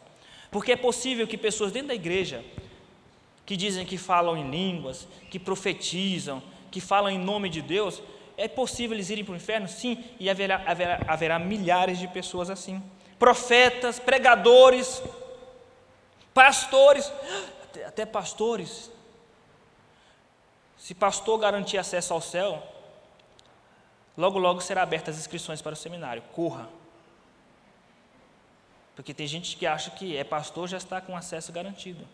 Porque 0.50 0.72
é 0.72 0.76
possível 0.76 1.26
que 1.26 1.38
pessoas 1.38 1.72
dentro 1.72 1.88
da 1.88 1.94
igreja, 1.94 2.44
que 3.46 3.56
dizem 3.56 3.86
que 3.86 3.96
falam 3.96 4.36
em 4.36 4.50
línguas, 4.50 5.08
que 5.30 5.38
profetizam, 5.38 6.42
que 6.70 6.82
falam 6.82 7.10
em 7.10 7.18
nome 7.18 7.48
de 7.48 7.62
Deus, 7.62 8.02
é 8.38 8.46
possível 8.46 8.96
eles 8.96 9.10
irem 9.10 9.24
para 9.24 9.32
o 9.32 9.36
inferno? 9.36 9.66
Sim, 9.66 10.02
e 10.18 10.30
haverá, 10.30 10.62
haverá, 10.64 11.00
haverá 11.08 11.38
milhares 11.40 11.98
de 11.98 12.06
pessoas 12.06 12.48
assim. 12.48 12.80
Profetas, 13.18 13.98
pregadores, 13.98 15.02
pastores, 16.32 17.12
até, 17.84 18.06
pastores. 18.06 18.92
Se 20.76 20.94
pastor 20.94 21.36
garantir 21.40 21.78
acesso 21.78 22.14
ao 22.14 22.20
céu, 22.20 22.62
logo 24.16 24.38
logo 24.38 24.60
será 24.60 24.82
abertas 24.82 25.16
as 25.16 25.22
inscrições 25.22 25.60
para 25.60 25.72
o 25.72 25.76
seminário. 25.76 26.22
Corra. 26.32 26.68
Porque 28.94 29.12
tem 29.12 29.26
gente 29.26 29.56
que 29.56 29.66
acha 29.66 29.90
que 29.90 30.16
é 30.16 30.22
pastor 30.22 30.68
já 30.68 30.76
está 30.76 31.00
com 31.00 31.16
acesso 31.16 31.52
garantido. 31.52 32.06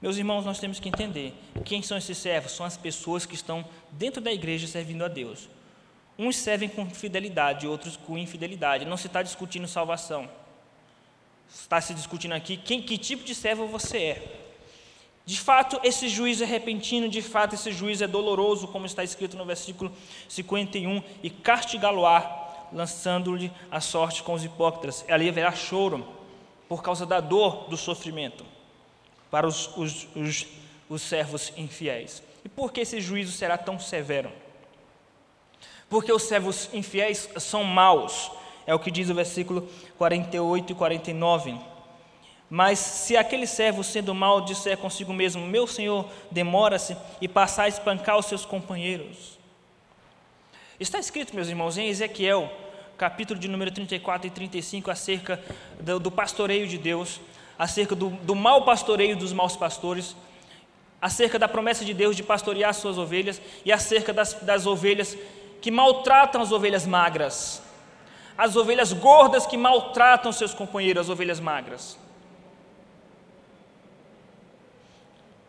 Meus 0.00 0.16
irmãos, 0.16 0.44
nós 0.44 0.60
temos 0.60 0.78
que 0.78 0.88
entender 0.88 1.34
quem 1.64 1.82
são 1.82 1.98
esses 1.98 2.16
servos? 2.16 2.52
São 2.52 2.64
as 2.64 2.76
pessoas 2.76 3.26
que 3.26 3.34
estão 3.34 3.64
dentro 3.90 4.20
da 4.20 4.32
igreja 4.32 4.68
servindo 4.68 5.04
a 5.04 5.08
Deus. 5.08 5.48
Uns 6.16 6.36
servem 6.36 6.68
com 6.68 6.88
fidelidade, 6.88 7.66
outros 7.66 7.96
com 7.96 8.16
infidelidade. 8.16 8.84
Não 8.84 8.96
se 8.96 9.08
está 9.08 9.22
discutindo 9.22 9.66
salvação. 9.66 10.28
Está 11.52 11.80
se 11.80 11.94
discutindo 11.94 12.32
aqui 12.32 12.56
quem, 12.56 12.80
que 12.80 12.96
tipo 12.96 13.24
de 13.24 13.34
servo 13.34 13.66
você 13.66 13.98
é. 13.98 14.40
De 15.26 15.38
fato, 15.38 15.80
esse 15.82 16.08
juízo 16.08 16.44
é 16.44 16.46
repentino, 16.46 17.08
de 17.08 17.20
fato, 17.20 17.54
esse 17.54 17.72
juízo 17.72 18.04
é 18.04 18.06
doloroso, 18.06 18.68
como 18.68 18.86
está 18.86 19.02
escrito 19.02 19.36
no 19.36 19.44
versículo 19.44 19.92
51, 20.28 21.02
e 21.22 21.28
castigá-lo-á, 21.28 22.68
lançando-lhe 22.72 23.52
a 23.70 23.80
sorte 23.80 24.22
com 24.22 24.32
os 24.32 24.44
hipócritas. 24.44 25.04
Ali 25.08 25.28
haverá 25.28 25.52
choro, 25.52 26.06
por 26.68 26.82
causa 26.82 27.04
da 27.04 27.20
dor 27.20 27.68
do 27.68 27.76
sofrimento 27.76 28.57
para 29.30 29.46
os, 29.46 29.68
os, 29.76 30.08
os, 30.14 30.46
os 30.88 31.02
servos 31.02 31.52
infiéis. 31.56 32.22
E 32.44 32.48
por 32.48 32.72
que 32.72 32.80
esse 32.80 33.00
juízo 33.00 33.32
será 33.32 33.58
tão 33.58 33.78
severo? 33.78 34.30
Porque 35.88 36.12
os 36.12 36.22
servos 36.24 36.68
infiéis 36.72 37.28
são 37.38 37.64
maus, 37.64 38.30
é 38.66 38.74
o 38.74 38.78
que 38.78 38.90
diz 38.90 39.08
o 39.08 39.14
versículo 39.14 39.68
48 39.96 40.72
e 40.72 40.74
49. 40.74 41.58
Mas 42.50 42.78
se 42.78 43.16
aquele 43.16 43.46
servo, 43.46 43.84
sendo 43.84 44.14
mau, 44.14 44.40
disser 44.40 44.76
consigo 44.78 45.12
mesmo: 45.12 45.46
Meu 45.46 45.66
senhor, 45.66 46.08
demora-se, 46.30 46.96
e 47.20 47.28
passar 47.28 47.64
a 47.64 47.68
espancar 47.68 48.18
os 48.18 48.26
seus 48.26 48.44
companheiros. 48.44 49.38
Está 50.80 50.98
escrito, 50.98 51.34
meus 51.34 51.48
irmãos, 51.48 51.76
em 51.76 51.88
Ezequiel, 51.88 52.50
capítulo 52.96 53.38
de 53.38 53.48
número 53.48 53.70
34 53.70 54.28
e 54.28 54.30
35, 54.30 54.90
acerca 54.90 55.42
do, 55.80 55.98
do 55.98 56.10
pastoreio 56.10 56.66
de 56.66 56.78
Deus 56.78 57.20
acerca 57.58 57.94
do, 57.94 58.10
do 58.10 58.36
mau 58.36 58.64
pastoreio 58.64 59.16
dos 59.16 59.32
maus 59.32 59.56
pastores, 59.56 60.14
acerca 61.02 61.38
da 61.38 61.48
promessa 61.48 61.84
de 61.84 61.92
Deus 61.92 62.16
de 62.16 62.22
pastorear 62.22 62.72
suas 62.72 62.96
ovelhas 62.96 63.40
e 63.64 63.72
acerca 63.72 64.12
das, 64.12 64.34
das 64.34 64.66
ovelhas 64.66 65.16
que 65.60 65.70
maltratam 65.70 66.40
as 66.40 66.52
ovelhas 66.52 66.86
magras, 66.86 67.60
as 68.36 68.54
ovelhas 68.54 68.92
gordas 68.92 69.46
que 69.46 69.56
maltratam 69.56 70.32
seus 70.32 70.54
companheiros, 70.54 71.02
as 71.02 71.08
ovelhas 71.08 71.40
magras. 71.40 71.98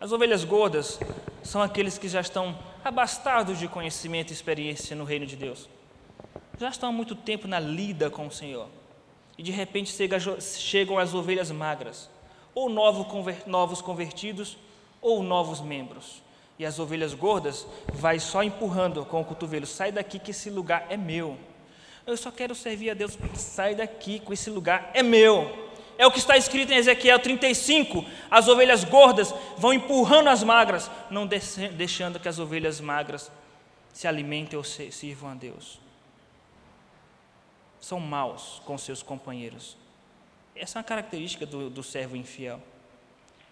As 0.02 0.12
ovelhas 0.12 0.44
gordas 0.44 1.00
são 1.44 1.62
aqueles 1.62 1.98
que 1.98 2.08
já 2.08 2.22
estão 2.22 2.58
abastados 2.84 3.60
de 3.60 3.68
conhecimento 3.68 4.32
e 4.32 4.34
experiência 4.34 4.96
no 4.96 5.04
reino 5.04 5.26
de 5.26 5.36
Deus. 5.36 5.70
Já 6.58 6.70
estão 6.70 6.90
há 6.90 6.92
muito 6.92 7.16
tempo 7.16 7.48
na 7.48 7.60
lida 7.60 8.10
com 8.10 8.26
o 8.26 8.32
Senhor 8.32 8.68
e 9.40 9.42
de 9.42 9.54
repente 9.54 9.96
chegam 10.42 11.00
as 11.00 11.14
ovelhas 11.14 11.50
magras, 11.50 12.10
ou 12.54 12.68
novos 12.68 13.82
convertidos, 13.82 14.58
ou 15.02 15.24
novos 15.24 15.62
membros. 15.62 16.22
E 16.60 16.66
as 16.66 16.78
ovelhas 16.78 17.14
gordas 17.14 17.66
vai 17.94 18.20
só 18.20 18.44
empurrando 18.44 19.06
com 19.06 19.22
o 19.22 19.24
cotovelo: 19.24 19.66
sai 19.66 19.94
daqui 19.94 20.20
que 20.20 20.32
esse 20.32 20.50
lugar 20.50 20.88
é 20.90 20.98
meu. 20.98 21.38
Eu 22.06 22.18
só 22.18 22.32
quero 22.32 22.54
servir 22.54 22.90
a 22.90 22.94
Deus, 22.94 23.18
sai 23.34 23.76
daqui 23.76 24.20
com 24.20 24.34
esse 24.34 24.50
lugar 24.50 24.92
é 24.94 25.02
meu. 25.02 25.70
É 25.98 26.06
o 26.06 26.12
que 26.12 26.20
está 26.20 26.36
escrito 26.36 26.74
em 26.74 26.76
Ezequiel 26.76 27.18
35. 27.18 28.04
As 28.30 28.50
ovelhas 28.50 28.84
gordas 28.84 29.34
vão 29.58 29.72
empurrando 29.72 30.28
as 30.28 30.44
magras, 30.44 30.92
não 31.10 31.26
deixando 31.26 32.20
que 32.20 32.28
as 32.28 32.40
ovelhas 32.40 32.82
magras 32.82 33.32
se 33.94 34.06
alimentem 34.06 34.58
ou 34.58 34.66
sirvam 34.66 35.32
a 35.32 35.34
Deus. 35.34 35.80
São 37.80 38.00
maus 38.00 38.62
com 38.66 38.78
seus 38.78 39.02
companheiros. 39.02 39.78
Essa 40.56 40.78
é 40.78 40.80
uma 40.80 40.84
característica 40.84 41.46
do, 41.46 41.70
do 41.70 41.84
servo 41.84 42.16
infiel. 42.16 42.62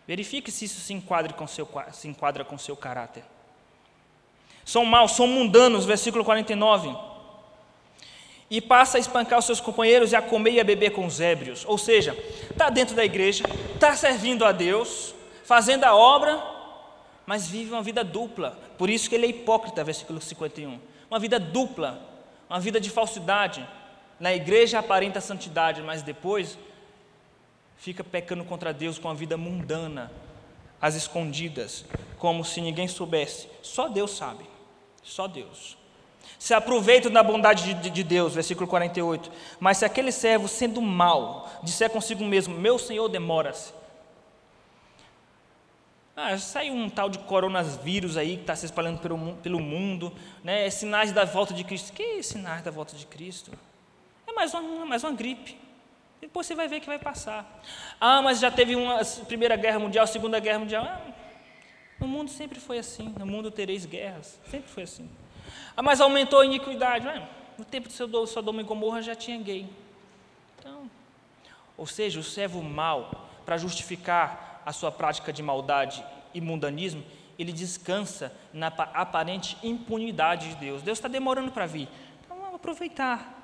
Verifique 0.05 0.51
se 0.51 0.65
isso 0.65 0.79
se 0.79 0.93
enquadra 0.93 1.33
com 1.33 1.47
seu, 1.47 1.67
se 1.93 2.07
enquadra 2.07 2.43
com 2.43 2.57
seu 2.57 2.75
caráter. 2.75 3.23
São 4.65 4.85
maus, 4.85 5.13
são 5.13 5.27
mundanos, 5.27 5.85
versículo 5.85 6.23
49 6.23 6.95
e 8.49 8.61
passa 8.61 8.97
a 8.97 8.99
espancar 8.99 9.39
os 9.39 9.45
seus 9.45 9.59
companheiros 9.59 10.11
e 10.11 10.15
a 10.15 10.21
comer 10.21 10.51
e 10.51 10.59
a 10.59 10.63
beber 10.63 10.91
com 10.91 11.05
os 11.05 11.19
ébrios. 11.19 11.65
Ou 11.65 11.77
seja, 11.77 12.17
está 12.49 12.69
dentro 12.69 12.95
da 12.95 13.03
igreja, 13.03 13.43
está 13.73 13.95
servindo 13.95 14.45
a 14.45 14.51
Deus, 14.51 15.13
fazendo 15.43 15.83
a 15.83 15.95
obra, 15.95 16.41
mas 17.25 17.47
vive 17.47 17.71
uma 17.71 17.83
vida 17.83 18.03
dupla. 18.03 18.57
Por 18.77 18.89
isso 18.89 19.09
que 19.09 19.15
ele 19.15 19.25
é 19.25 19.29
hipócrita, 19.29 19.83
versículo 19.83 20.21
51. 20.21 20.79
Uma 21.09 21.19
vida 21.19 21.37
dupla, 21.37 22.01
uma 22.49 22.59
vida 22.59 22.79
de 22.79 22.89
falsidade. 22.89 23.67
Na 24.19 24.33
igreja 24.33 24.79
aparenta 24.79 25.21
santidade, 25.21 25.81
mas 25.81 26.01
depois 26.01 26.57
fica 27.77 28.03
pecando 28.03 28.43
contra 28.43 28.73
Deus 28.73 28.97
com 28.97 29.09
a 29.09 29.13
vida 29.13 29.37
mundana, 29.37 30.11
às 30.81 30.95
escondidas, 30.95 31.85
como 32.17 32.43
se 32.43 32.61
ninguém 32.61 32.87
soubesse. 32.87 33.47
Só 33.61 33.87
Deus 33.87 34.11
sabe. 34.11 34.45
Só 35.03 35.27
Deus. 35.27 35.77
Se 36.37 36.53
aproveitam 36.53 37.11
da 37.11 37.23
bondade 37.23 37.73
de, 37.73 37.89
de, 37.89 38.03
Deus, 38.03 38.33
versículo 38.33 38.67
48. 38.67 39.31
Mas 39.59 39.77
se 39.77 39.85
aquele 39.85 40.11
servo, 40.11 40.47
sendo 40.47 40.81
mal, 40.81 41.49
disser 41.63 41.89
consigo 41.89 42.23
mesmo: 42.23 42.55
Meu 42.57 42.77
senhor 42.77 43.07
demora-se. 43.07 43.73
Ah, 46.15 46.37
saiu 46.37 46.73
um 46.73 46.89
tal 46.89 47.09
de 47.09 47.19
coronavírus 47.19 48.17
aí 48.17 48.37
que 48.37 48.41
está 48.41 48.55
se 48.55 48.65
espalhando 48.65 48.99
pelo, 48.99 49.35
pelo 49.35 49.59
mundo, 49.59 50.11
né? 50.43 50.65
É 50.65 50.69
sinais 50.69 51.11
da 51.11 51.25
volta 51.25 51.53
de 51.53 51.63
Cristo. 51.63 51.93
Que 51.93 52.21
sinais 52.21 52.63
da 52.63 52.71
volta 52.71 52.95
de 52.95 53.05
Cristo? 53.05 53.51
É 54.27 54.33
mais 54.33 54.53
uma, 54.53 54.85
mais 54.85 55.03
uma 55.03 55.13
gripe. 55.13 55.57
Depois 56.19 56.45
você 56.45 56.53
vai 56.53 56.67
ver 56.67 56.81
que 56.81 56.87
vai 56.87 56.99
passar. 56.99 57.61
Ah, 57.99 58.21
mas 58.21 58.39
já 58.39 58.51
teve 58.51 58.75
uma 58.75 58.99
Primeira 59.27 59.55
Guerra 59.55 59.79
Mundial, 59.79 60.05
Segunda 60.05 60.39
Guerra 60.39 60.59
Mundial. 60.59 60.83
Ah, 60.83 61.01
no 61.99 62.07
mundo 62.07 62.29
sempre 62.29 62.59
foi 62.59 62.77
assim. 62.77 63.15
No 63.17 63.25
mundo 63.25 63.49
tereis 63.49 63.85
guerras. 63.85 64.39
Sempre 64.49 64.69
foi 64.69 64.83
assim. 64.83 65.09
Ah, 65.75 65.81
mas 65.81 66.01
aumentou 66.01 66.41
a 66.41 66.45
iniquidade. 66.45 67.07
Ué, 67.07 67.27
no 67.57 67.63
tempo 67.63 67.87
de 67.87 67.93
Sodoma 67.93 68.61
e 68.61 68.63
Gomorra 68.63 69.01
já 69.01 69.15
tinha 69.15 69.37
gay. 69.37 69.69
Então, 70.59 70.89
ou 71.77 71.87
seja, 71.87 72.19
o 72.19 72.23
servo 72.23 72.61
mau, 72.61 73.29
para 73.45 73.57
justificar 73.57 74.61
a 74.65 74.73
sua 74.73 74.91
prática 74.91 75.31
de 75.31 75.41
maldade 75.41 76.03
e 76.33 76.41
mundanismo, 76.41 77.03
ele 77.39 77.53
descansa 77.53 78.33
na 78.51 78.67
aparente 78.67 79.57
impunidade 79.63 80.49
de 80.49 80.55
Deus. 80.55 80.81
Deus 80.81 80.97
está 80.97 81.07
demorando 81.07 81.51
para 81.51 81.65
vir. 81.65 81.87
Então 82.25 82.37
vamos 82.37 82.55
aproveitar. 82.55 83.36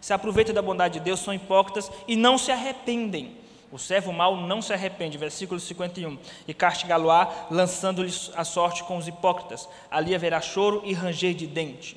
Se 0.00 0.12
aproveita 0.12 0.52
da 0.52 0.62
bondade 0.62 0.94
de 0.94 1.04
Deus, 1.04 1.20
são 1.20 1.34
hipócritas 1.34 1.90
e 2.08 2.16
não 2.16 2.38
se 2.38 2.50
arrependem. 2.50 3.36
O 3.70 3.78
servo 3.78 4.12
mau 4.12 4.36
não 4.36 4.60
se 4.60 4.72
arrepende, 4.72 5.16
versículo 5.16 5.58
51. 5.58 6.18
E 6.46 6.52
castigá-lo-á, 6.52 7.46
lançando-lhe 7.50 8.12
a 8.34 8.44
sorte 8.44 8.84
com 8.84 8.98
os 8.98 9.08
hipócritas. 9.08 9.66
Ali 9.90 10.14
haverá 10.14 10.40
choro 10.42 10.82
e 10.84 10.92
ranger 10.92 11.32
de 11.34 11.46
dente. 11.46 11.96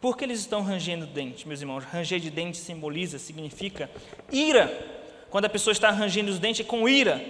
Por 0.00 0.16
que 0.16 0.24
eles 0.24 0.40
estão 0.40 0.62
rangendo 0.62 1.06
dente, 1.06 1.46
meus 1.46 1.60
irmãos? 1.60 1.84
Ranger 1.84 2.18
de 2.18 2.30
dente 2.30 2.56
simboliza, 2.56 3.18
significa 3.18 3.90
ira. 4.32 4.66
Quando 5.28 5.44
a 5.44 5.50
pessoa 5.50 5.72
está 5.72 5.90
rangendo 5.90 6.30
os 6.30 6.38
dentes, 6.38 6.64
é 6.64 6.68
com 6.68 6.88
ira. 6.88 7.22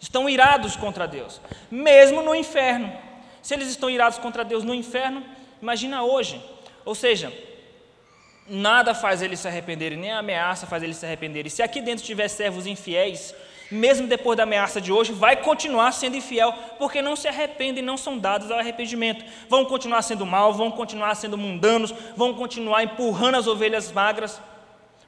Estão 0.00 0.28
irados 0.28 0.74
contra 0.74 1.06
Deus, 1.06 1.42
mesmo 1.70 2.22
no 2.22 2.34
inferno. 2.34 2.90
Se 3.42 3.52
eles 3.52 3.68
estão 3.68 3.90
irados 3.90 4.18
contra 4.18 4.44
Deus 4.44 4.64
no 4.64 4.74
inferno, 4.74 5.22
imagina 5.60 6.02
hoje. 6.02 6.42
Ou 6.86 6.94
seja, 6.94 7.30
nada 8.48 8.94
faz 8.94 9.22
eles 9.22 9.40
se 9.40 9.48
arrependerem, 9.48 9.98
nem 9.98 10.12
a 10.12 10.18
ameaça 10.18 10.66
faz 10.66 10.82
eles 10.82 10.96
se 10.96 11.06
arrependerem. 11.06 11.50
Se 11.50 11.62
aqui 11.62 11.80
dentro 11.80 12.04
tiver 12.04 12.28
servos 12.28 12.66
infiéis, 12.66 13.34
mesmo 13.70 14.06
depois 14.06 14.36
da 14.36 14.42
ameaça 14.42 14.80
de 14.80 14.92
hoje, 14.92 15.12
vai 15.12 15.36
continuar 15.36 15.92
sendo 15.92 16.16
infiel, 16.16 16.52
porque 16.78 17.00
não 17.00 17.16
se 17.16 17.26
arrependem, 17.26 17.82
não 17.82 17.96
são 17.96 18.18
dados 18.18 18.50
ao 18.50 18.58
arrependimento. 18.58 19.24
Vão 19.48 19.64
continuar 19.64 20.02
sendo 20.02 20.26
mal, 20.26 20.52
vão 20.52 20.70
continuar 20.70 21.14
sendo 21.14 21.38
mundanos, 21.38 21.90
vão 22.14 22.34
continuar 22.34 22.82
empurrando 22.82 23.36
as 23.36 23.46
ovelhas 23.46 23.90
magras, 23.90 24.40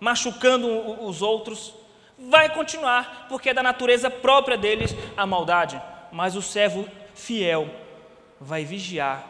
machucando 0.01 0.66
os 1.05 1.20
outros. 1.20 1.75
Vai 2.18 2.49
continuar, 2.55 3.27
porque 3.29 3.51
é 3.51 3.55
da 3.55 3.62
natureza 3.62 4.09
própria 4.09 4.57
deles 4.57 4.94
a 5.14 5.27
maldade. 5.27 5.81
Mas 6.11 6.37
o 6.37 6.40
servo 6.40 6.88
fiel 7.14 7.68
vai 8.40 8.64
vigiar 8.64 9.27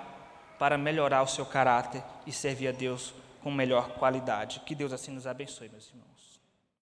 para 0.59 0.79
melhorar 0.79 1.23
o 1.23 1.27
seu 1.27 1.45
caráter 1.45 2.05
e 2.27 2.31
servir 2.31 2.69
a 2.69 2.73
Deus 2.73 3.12
com 3.45 3.51
melhor 3.51 3.91
qualidade. 3.99 4.61
Que 4.61 4.75
Deus 4.75 4.91
assim 4.91 5.13
nos 5.13 5.27
abençoe, 5.27 5.69
meus 5.69 5.91
irmãos. 5.91 6.13